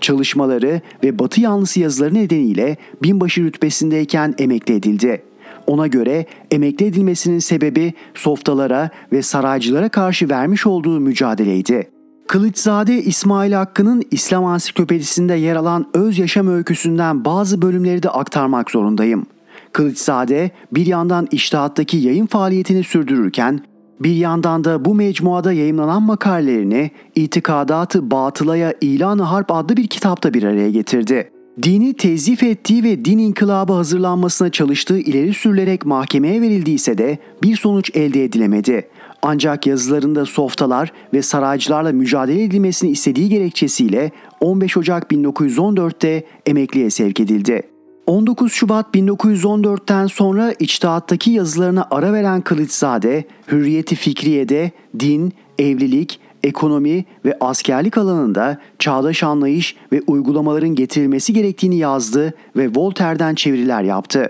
[0.00, 5.22] Çalışmaları ve batı yanlısı yazıları nedeniyle binbaşı rütbesindeyken emekli edildi.
[5.66, 11.90] Ona göre emekli edilmesinin sebebi softalara ve saraycılara karşı vermiş olduğu mücadeleydi.
[12.28, 19.26] Kılıçzade İsmail Hakkı'nın İslam Ansiklopedisinde yer alan öz yaşam öyküsünden bazı bölümleri de aktarmak zorundayım.
[19.72, 23.60] Kılıçzade bir yandan iştihattaki yayın faaliyetini sürdürürken
[24.00, 30.42] bir yandan da bu mecmuada yayımlanan makalelerini İtikadat-ı Batıla'ya İlan-ı Harp adlı bir kitapta bir
[30.42, 31.30] araya getirdi.
[31.62, 37.90] Dini tezif ettiği ve din inkılabı hazırlanmasına çalıştığı ileri sürülerek mahkemeye verildiyse de bir sonuç
[37.94, 38.88] elde edilemedi.
[39.22, 47.62] Ancak yazılarında softalar ve saraycılarla mücadele edilmesini istediği gerekçesiyle 15 Ocak 1914'te emekliye sevk edildi.
[48.06, 57.36] 19 Şubat 1914'ten sonra içtihattaki yazılarına ara veren Kılıçzade, Hürriyeti Fikriye'de din, evlilik, ekonomi ve
[57.40, 64.28] askerlik alanında çağdaş anlayış ve uygulamaların getirilmesi gerektiğini yazdı ve Voltaire'den çeviriler yaptı.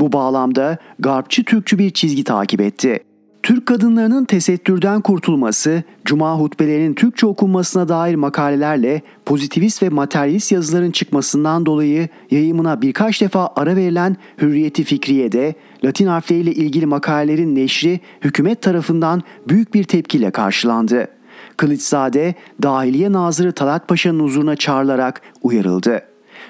[0.00, 3.00] Bu bağlamda Garpçı Türkçü bir çizgi takip etti.
[3.44, 11.66] Türk kadınlarının tesettürden kurtulması, cuma hutbelerinin Türkçe okunmasına dair makalelerle pozitivist ve materyalist yazıların çıkmasından
[11.66, 15.54] dolayı yayımına birkaç defa ara verilen Hürriyeti Fikriye'de
[15.84, 21.08] Latin harfleriyle ilgili makalelerin neşri hükümet tarafından büyük bir tepkiyle karşılandı.
[21.56, 26.02] Kılıçzade, Dahiliye Nazırı Talat Paşa'nın huzuruna çağrılarak uyarıldı.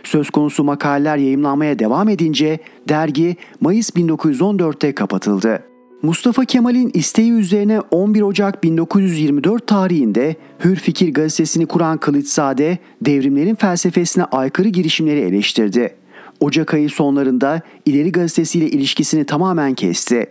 [0.05, 5.63] Söz konusu makaleler yayımlanmaya devam edince dergi Mayıs 1914'te kapatıldı.
[6.03, 14.25] Mustafa Kemal'in isteği üzerine 11 Ocak 1924 tarihinde Hür Fikir gazetesini kuran Kılıçzade, devrimlerin felsefesine
[14.25, 15.95] aykırı girişimleri eleştirdi.
[16.41, 20.27] Ocak ayı sonlarında İleri gazetesiyle ilişkisini tamamen kesti.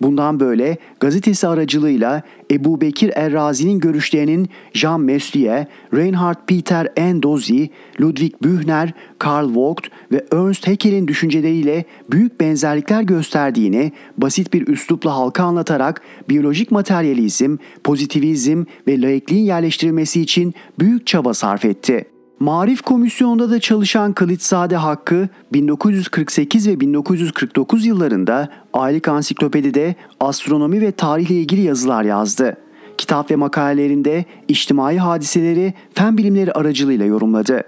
[0.00, 7.70] Bundan böyle gazetesi aracılığıyla Ebu Bekir Errazi'nin görüşlerinin Jean Meslier, Reinhard Peter Endozi,
[8.00, 15.44] Ludwig Büchner, Karl Vogt ve Ernst Haeckel'in düşünceleriyle büyük benzerlikler gösterdiğini basit bir üslupla halka
[15.44, 22.17] anlatarak biyolojik materyalizm, pozitivizm ve laikliğin yerleştirilmesi için büyük çaba sarf etti.
[22.40, 31.34] Marif Komisyonu'nda da çalışan Kılıçzade Hakkı 1948 ve 1949 yıllarında Aylık Ansiklopedide astronomi ve tarihle
[31.34, 32.56] ilgili yazılar yazdı.
[32.98, 37.62] Kitap ve makalelerinde içtimai hadiseleri fen bilimleri aracılığıyla yorumladı.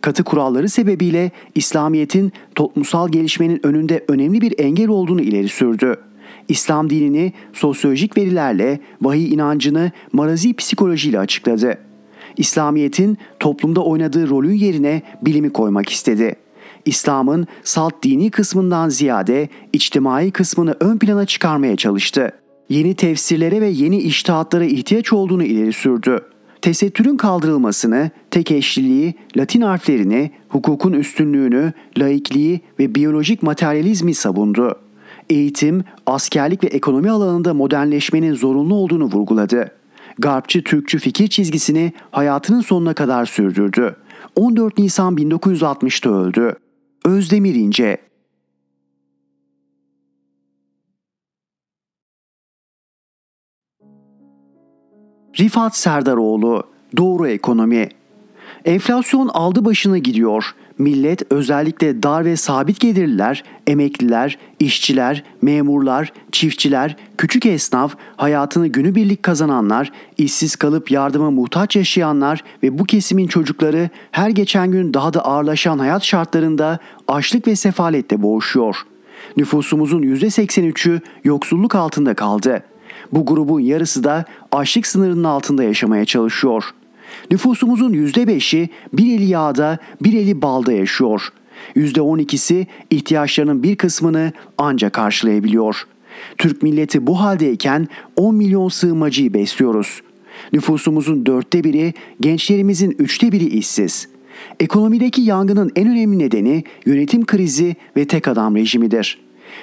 [0.00, 5.96] Katı kuralları sebebiyle İslamiyet'in toplumsal gelişmenin önünde önemli bir engel olduğunu ileri sürdü.
[6.48, 11.78] İslam dinini sosyolojik verilerle, vahiy inancını marazi psikolojiyle açıkladı.
[12.36, 16.34] İslamiyet'in toplumda oynadığı rolün yerine bilimi koymak istedi.
[16.84, 22.32] İslam'ın salt dini kısmından ziyade içtimai kısmını ön plana çıkarmaya çalıştı.
[22.68, 26.20] Yeni tefsirlere ve yeni iştihatlara ihtiyaç olduğunu ileri sürdü.
[26.62, 34.78] Tesettürün kaldırılmasını, tek eşliliği, Latin harflerini, hukukun üstünlüğünü, laikliği ve biyolojik materyalizmi savundu.
[35.30, 39.70] Eğitim, askerlik ve ekonomi alanında modernleşmenin zorunlu olduğunu vurguladı.
[40.18, 43.96] Garpçı Türkçü fikir çizgisini hayatının sonuna kadar sürdürdü.
[44.36, 46.54] 14 Nisan 1960'ta öldü.
[47.04, 47.98] Özdemir İnce
[55.40, 56.62] Rifat Serdaroğlu
[56.96, 57.88] Doğru Ekonomi
[58.64, 60.54] Enflasyon aldı başını gidiyor.
[60.78, 69.92] Millet özellikle dar ve sabit gelirliler, emekliler, işçiler, memurlar, çiftçiler, küçük esnaf, hayatını günübirlik kazananlar,
[70.18, 75.78] işsiz kalıp yardıma muhtaç yaşayanlar ve bu kesimin çocukları her geçen gün daha da ağırlaşan
[75.78, 78.76] hayat şartlarında açlık ve sefalette boğuşuyor.
[79.36, 82.62] Nüfusumuzun %83'ü yoksulluk altında kaldı.
[83.12, 86.81] Bu grubun yarısı da açlık sınırının altında yaşamaya çalışıyor.''
[87.32, 91.32] Nüfusumuzun %5'i bir eli yağda bir eli balda yaşıyor.
[91.76, 95.82] %12'si ihtiyaçlarının bir kısmını ancak karşılayabiliyor.
[96.38, 100.02] Türk milleti bu haldeyken 10 milyon sığınmacıyı besliyoruz.
[100.52, 104.08] Nüfusumuzun dörtte biri, gençlerimizin üçte biri işsiz.
[104.60, 109.20] Ekonomideki yangının en önemli nedeni yönetim krizi ve tek adam rejimidir.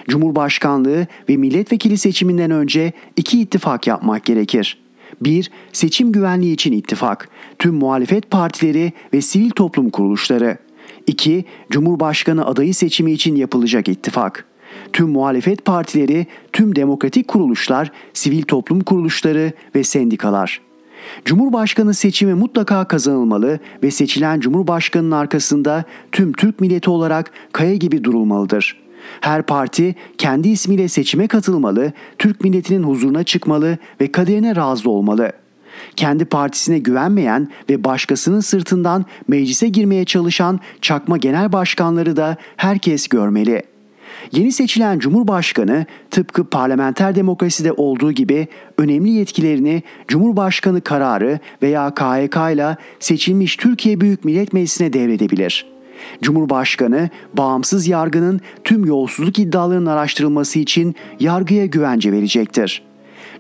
[0.08, 4.89] Cumhurbaşkanlığı ve milletvekili seçiminden önce iki ittifak yapmak gerekir.''
[5.22, 5.52] 1.
[5.74, 7.30] Seçim güvenliği için ittifak.
[7.60, 10.58] Tüm muhalefet partileri ve sivil toplum kuruluşları.
[11.08, 11.46] 2.
[11.72, 14.46] Cumhurbaşkanı adayı seçimi için yapılacak ittifak.
[14.94, 20.62] Tüm muhalefet partileri, tüm demokratik kuruluşlar, sivil toplum kuruluşları ve sendikalar.
[21.26, 28.89] Cumhurbaşkanı seçimi mutlaka kazanılmalı ve seçilen Cumhurbaşkanının arkasında tüm Türk milleti olarak kaya gibi durulmalıdır.''
[29.22, 35.32] Her parti kendi ismiyle seçime katılmalı, Türk milletinin huzuruna çıkmalı ve kaderine razı olmalı.
[35.96, 43.64] Kendi partisine güvenmeyen ve başkasının sırtından meclise girmeye çalışan çakma genel başkanları da herkes görmeli.
[44.32, 48.48] Yeni seçilen Cumhurbaşkanı tıpkı parlamenter demokraside olduğu gibi
[48.78, 55.79] önemli yetkilerini Cumhurbaşkanı kararı veya KHK ile seçilmiş Türkiye Büyük Millet Meclisi'ne devredebilir.
[56.22, 62.84] Cumhurbaşkanı bağımsız yargının tüm yolsuzluk iddialarının araştırılması için yargıya güvence verecektir.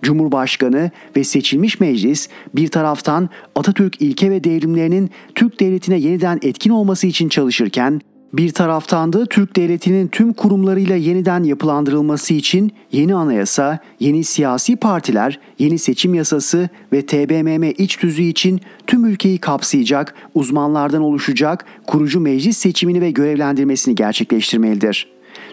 [0.01, 7.07] Cumhurbaşkanı ve seçilmiş meclis bir taraftan Atatürk ilke ve devrimlerinin Türk devletine yeniden etkin olması
[7.07, 8.01] için çalışırken
[8.33, 15.39] bir taraftan da Türk Devleti'nin tüm kurumlarıyla yeniden yapılandırılması için yeni anayasa, yeni siyasi partiler,
[15.59, 22.57] yeni seçim yasası ve TBMM iç tüzüğü için tüm ülkeyi kapsayacak, uzmanlardan oluşacak kurucu meclis
[22.57, 25.07] seçimini ve görevlendirmesini gerçekleştirmelidir.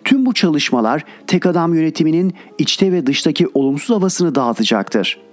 [0.04, 5.25] Tüm bu çalışmalar tek adam yönetiminin içte ve dıştaki olumsuz havasını dağıtacaktır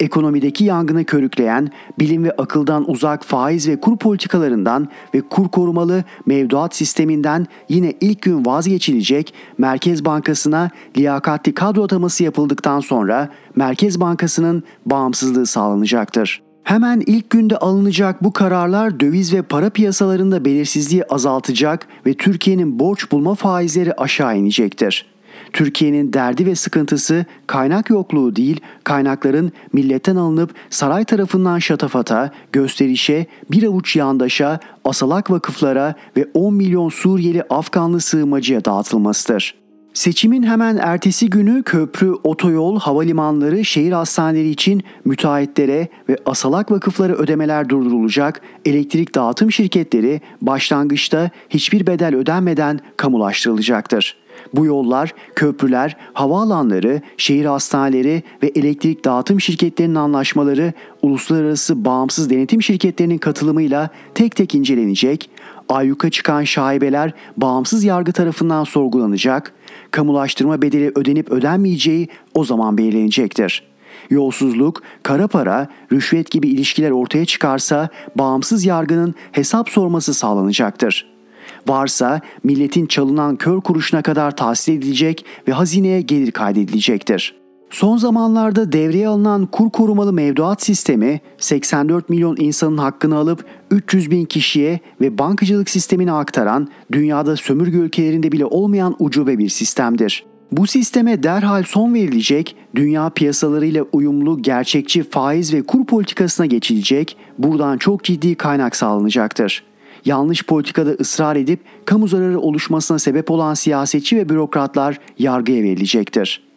[0.00, 1.68] ekonomideki yangını körükleyen,
[1.98, 8.22] bilim ve akıldan uzak faiz ve kur politikalarından ve kur korumalı mevduat sisteminden yine ilk
[8.22, 16.42] gün vazgeçilecek Merkez Bankası'na liyakatli kadro ataması yapıldıktan sonra Merkez Bankası'nın bağımsızlığı sağlanacaktır.
[16.68, 23.12] Hemen ilk günde alınacak bu kararlar döviz ve para piyasalarında belirsizliği azaltacak ve Türkiye'nin borç
[23.12, 25.06] bulma faizleri aşağı inecektir.
[25.52, 33.62] Türkiye'nin derdi ve sıkıntısı kaynak yokluğu değil, kaynakların milletten alınıp saray tarafından şatafata, gösterişe, bir
[33.62, 39.54] avuç yandaşa, asalak vakıflara ve 10 milyon Suriyeli Afganlı sığınmacıya dağıtılmasıdır.
[39.94, 47.68] Seçimin hemen ertesi günü köprü, otoyol, havalimanları, şehir hastaneleri için müteahhitlere ve asalak vakıflara ödemeler
[47.68, 54.16] durdurulacak, elektrik dağıtım şirketleri başlangıçta hiçbir bedel ödenmeden kamulaştırılacaktır.
[54.54, 60.72] Bu yollar, köprüler, havaalanları, şehir hastaneleri ve elektrik dağıtım şirketlerinin anlaşmaları
[61.02, 65.30] uluslararası bağımsız denetim şirketlerinin katılımıyla tek tek incelenecek,
[65.68, 69.52] ayyuka çıkan şaibeler bağımsız yargı tarafından sorgulanacak,
[69.90, 73.68] kamulaştırma bedeli ödenip ödenmeyeceği o zaman belirlenecektir.
[74.10, 81.17] Yolsuzluk, kara para, rüşvet gibi ilişkiler ortaya çıkarsa bağımsız yargının hesap sorması sağlanacaktır.''
[81.66, 87.38] Varsa milletin çalınan kör kuruşuna kadar tahsil edilecek ve hazineye gelir kaydedilecektir.
[87.70, 94.24] Son zamanlarda devreye alınan kur korumalı mevduat sistemi 84 milyon insanın hakkını alıp 300 bin
[94.24, 100.24] kişiye ve bankacılık sistemine aktaran dünyada sömürge ülkelerinde bile olmayan ucube bir sistemdir.
[100.52, 107.78] Bu sisteme derhal son verilecek, dünya piyasalarıyla uyumlu gerçekçi faiz ve kur politikasına geçilecek, buradan
[107.78, 109.67] çok ciddi kaynak sağlanacaktır
[110.04, 116.48] yanlış politikada ısrar edip kamu zararı oluşmasına sebep olan siyasetçi ve bürokratlar yargıya verilecektir.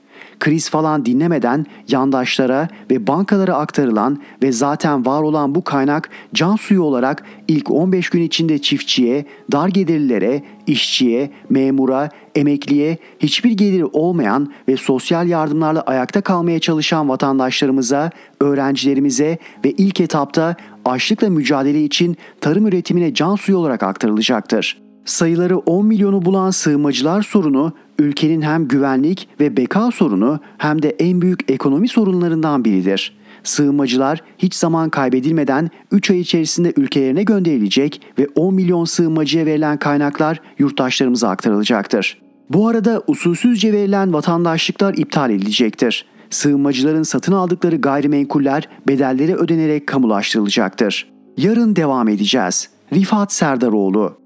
[0.41, 6.81] Kriz falan dinlemeden yandaşlara ve bankalara aktarılan ve zaten var olan bu kaynak can suyu
[6.81, 14.77] olarak ilk 15 gün içinde çiftçiye, dar gelirlilere, işçiye, memura, emekliye, hiçbir geliri olmayan ve
[14.77, 20.55] sosyal yardımlarla ayakta kalmaya çalışan vatandaşlarımıza, öğrencilerimize ve ilk etapta
[20.85, 24.81] açlıkla mücadele için tarım üretimine can suyu olarak aktarılacaktır.
[25.05, 31.21] Sayıları 10 milyonu bulan sığınmacılar sorunu ülkenin hem güvenlik ve beka sorunu hem de en
[31.21, 33.17] büyük ekonomi sorunlarından biridir.
[33.43, 40.41] Sığınmacılar hiç zaman kaybedilmeden 3 ay içerisinde ülkelerine gönderilecek ve 10 milyon sığınmacıya verilen kaynaklar
[40.59, 42.21] yurttaşlarımıza aktarılacaktır.
[42.49, 46.05] Bu arada usulsüzce verilen vatandaşlıklar iptal edilecektir.
[46.31, 51.11] Sığınmacıların satın aldıkları gayrimenkuller bedelleri ödenerek kamulaştırılacaktır.
[51.37, 52.69] Yarın devam edeceğiz.
[52.93, 54.21] Rifat Serdaroğlu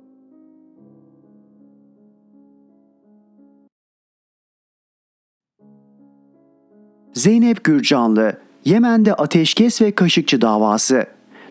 [7.13, 11.05] Zeynep Gürcanlı, Yemen'de ateşkes ve Kaşıkçı davası.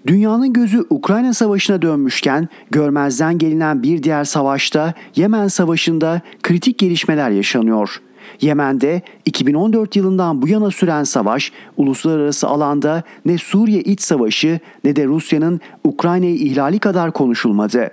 [0.06, 8.02] Dünyanın gözü Ukrayna Savaşı'na dönmüşken görmezden gelinen bir diğer savaşta Yemen Savaşı'nda kritik gelişmeler yaşanıyor.
[8.40, 15.06] Yemen'de 2014 yılından bu yana süren savaş uluslararası alanda ne Suriye iç savaşı ne de
[15.06, 17.90] Rusya'nın Ukrayna'yı ihlali kadar konuşulmadı.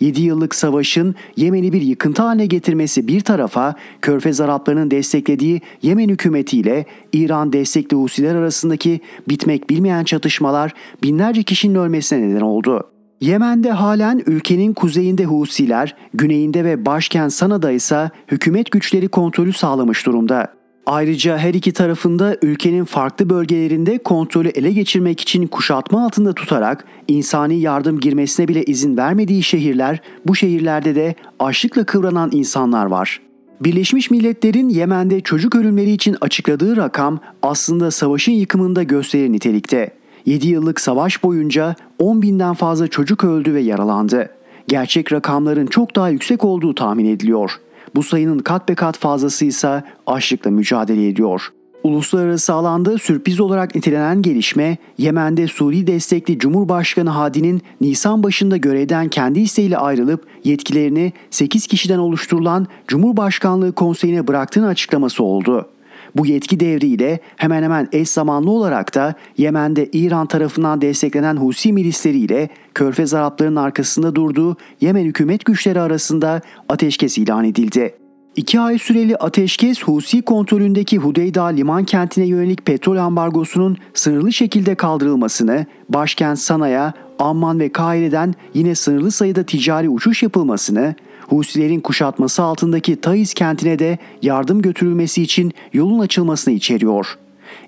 [0.00, 6.86] 7 yıllık savaşın Yemen'i bir yıkıntı haline getirmesi bir tarafa Körfez Araplarının desteklediği Yemen hükümetiyle
[7.12, 12.91] İran destekli Husiler arasındaki bitmek bilmeyen çatışmalar binlerce kişinin ölmesine neden oldu.
[13.22, 20.52] Yemen'de halen ülkenin kuzeyinde Husiler, güneyinde ve başkent Sana'da ise hükümet güçleri kontrolü sağlamış durumda.
[20.86, 27.60] Ayrıca her iki tarafında ülkenin farklı bölgelerinde kontrolü ele geçirmek için kuşatma altında tutarak insani
[27.60, 33.20] yardım girmesine bile izin vermediği şehirler, bu şehirlerde de açlıkla kıvranan insanlar var.
[33.60, 40.01] Birleşmiş Milletler'in Yemen'de çocuk ölümleri için açıkladığı rakam aslında savaşın yıkımında gösterir nitelikte.
[40.26, 44.30] 7 yıllık savaş boyunca 10 binden fazla çocuk öldü ve yaralandı.
[44.68, 47.60] Gerçek rakamların çok daha yüksek olduğu tahmin ediliyor.
[47.94, 51.52] bu sayının kat be kat fazlası ise açlıkla mücadele ediyor.
[51.84, 59.40] Uluslararası alanda sürpriz olarak nitelenen gelişme, Yemen'de Suri destekli Cumhurbaşkanı Hadi'nin Nisan başında görevden kendi
[59.40, 65.68] isteğiyle ayrılıp yetkilerini 8 kişiden oluşturulan Cumhurbaşkanlığı Konseyi'ne bıraktığını açıklaması oldu.
[66.16, 72.48] Bu yetki devriyle hemen hemen eş zamanlı olarak da Yemen'de İran tarafından desteklenen Husi milisleriyle
[72.74, 77.94] Körfez Araplarının arkasında durduğu Yemen hükümet güçleri arasında ateşkes ilan edildi.
[78.36, 85.66] İki ay süreli ateşkes Husi kontrolündeki Hudeyda liman kentine yönelik petrol ambargosunun sınırlı şekilde kaldırılmasını,
[85.88, 90.94] başkent Sana'ya, Amman ve Kahire'den yine sınırlı sayıda ticari uçuş yapılmasını,
[91.32, 97.18] Husilerin kuşatması altındaki Taiz kentine de yardım götürülmesi için yolun açılmasını içeriyor.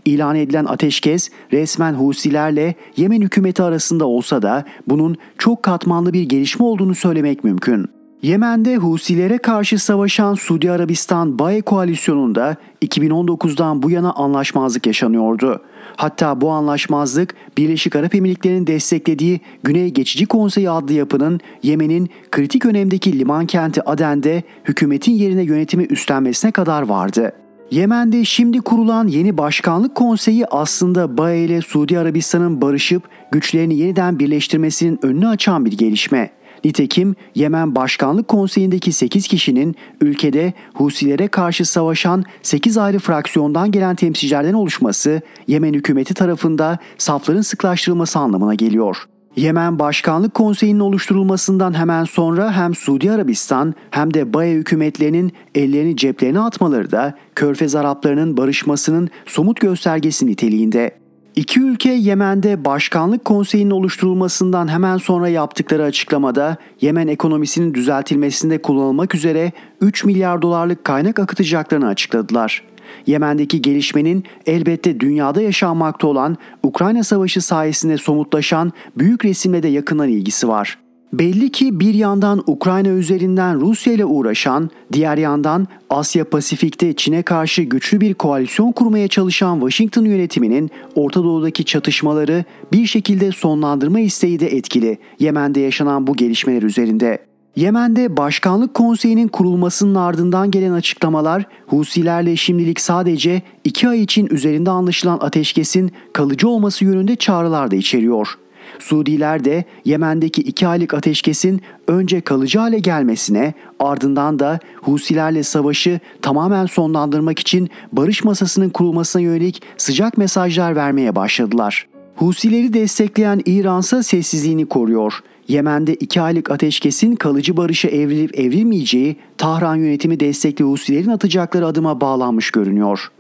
[0.04, 6.64] İlan edilen ateşkes resmen Husilerle Yemen hükümeti arasında olsa da bunun çok katmanlı bir gelişme
[6.64, 7.86] olduğunu söylemek mümkün.
[8.22, 15.62] Yemen'de Husilere karşı savaşan Suudi Arabistan Baye koalisyonunda 2019'dan bu yana anlaşmazlık yaşanıyordu.
[15.96, 23.18] Hatta bu anlaşmazlık Birleşik Arap Emirlikleri'nin desteklediği Güney Geçici Konseyi adlı yapının Yemen'in kritik önemdeki
[23.18, 27.32] liman kenti Aden'de hükümetin yerine yönetimi üstlenmesine kadar vardı.
[27.70, 34.98] Yemen'de şimdi kurulan yeni başkanlık konseyi aslında Baye ile Suudi Arabistan'ın barışıp güçlerini yeniden birleştirmesinin
[35.02, 36.30] önünü açan bir gelişme.
[36.64, 44.52] Nitekim Yemen Başkanlık Konseyi'ndeki 8 kişinin ülkede Husilere karşı savaşan 8 ayrı fraksiyondan gelen temsilcilerden
[44.52, 48.96] oluşması Yemen hükümeti tarafında safların sıklaştırılması anlamına geliyor.
[49.36, 56.40] Yemen Başkanlık Konseyi'nin oluşturulmasından hemen sonra hem Suudi Arabistan hem de Baye hükümetlerinin ellerini ceplerine
[56.40, 61.03] atmaları da Körfez Araplarının barışmasının somut göstergesi niteliğinde.
[61.36, 69.52] İki ülke Yemen'de Başkanlık Konseyi'nin oluşturulmasından hemen sonra yaptıkları açıklamada Yemen ekonomisinin düzeltilmesinde kullanılmak üzere
[69.80, 72.62] 3 milyar dolarlık kaynak akıtacaklarını açıkladılar.
[73.06, 80.48] Yemen'deki gelişmenin elbette dünyada yaşanmakta olan Ukrayna Savaşı sayesinde somutlaşan büyük resimle de yakından ilgisi
[80.48, 80.83] var.
[81.18, 87.62] Belli ki bir yandan Ukrayna üzerinden Rusya ile uğraşan, diğer yandan Asya Pasifik'te Çin'e karşı
[87.62, 94.56] güçlü bir koalisyon kurmaya çalışan Washington yönetiminin Orta Doğu'daki çatışmaları bir şekilde sonlandırma isteği de
[94.56, 97.18] etkili Yemen'de yaşanan bu gelişmeler üzerinde.
[97.56, 105.18] Yemen'de Başkanlık Konseyi'nin kurulmasının ardından gelen açıklamalar Husilerle şimdilik sadece iki ay için üzerinde anlaşılan
[105.20, 108.38] ateşkesin kalıcı olması yönünde çağrılar da içeriyor.
[108.78, 116.66] Suudiler de Yemen'deki iki aylık ateşkesin önce kalıcı hale gelmesine ardından da Husilerle savaşı tamamen
[116.66, 121.86] sonlandırmak için barış masasının kurulmasına yönelik sıcak mesajlar vermeye başladılar.
[122.16, 125.20] Husileri destekleyen İran ise sessizliğini koruyor.
[125.48, 132.50] Yemen'de iki aylık ateşkesin kalıcı barışa evrilip evrilmeyeceği Tahran yönetimi destekli Husilerin atacakları adıma bağlanmış
[132.50, 133.10] görünüyor.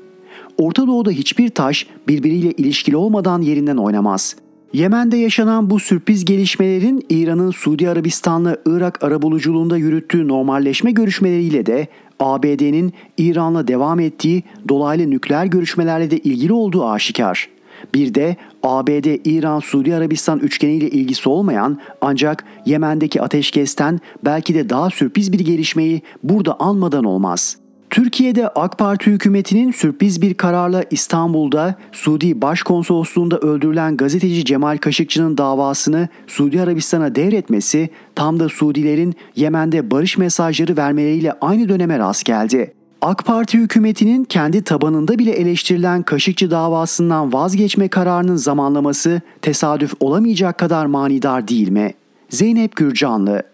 [0.58, 4.36] Orta Doğu'da hiçbir taş birbiriyle ilişkili olmadan yerinden oynamaz.
[4.74, 11.88] Yemen'de yaşanan bu sürpriz gelişmelerin İran'ın Suudi Arabistan'la Irak arabuluculuğunda yürüttüğü normalleşme görüşmeleriyle de
[12.20, 17.48] ABD'nin İran'la devam ettiği dolaylı nükleer görüşmelerle de ilgili olduğu aşikar.
[17.94, 24.90] Bir de ABD, İran, Suudi Arabistan üçgeniyle ilgisi olmayan ancak Yemen'deki ateşkesten belki de daha
[24.90, 27.63] sürpriz bir gelişmeyi burada anmadan olmaz.''
[27.94, 36.08] Türkiye'de AK Parti hükümetinin sürpriz bir kararla İstanbul'da Suudi Başkonsolosluğunda öldürülen gazeteci Cemal Kaşıkçı'nın davasını
[36.26, 42.74] Suudi Arabistan'a devretmesi tam da Suudilerin Yemen'de barış mesajları vermeleriyle aynı döneme rast geldi.
[43.02, 50.86] AK Parti hükümetinin kendi tabanında bile eleştirilen Kaşıkçı davasından vazgeçme kararının zamanlaması tesadüf olamayacak kadar
[50.86, 51.94] manidar değil mi?
[52.30, 53.53] Zeynep Gürcanlı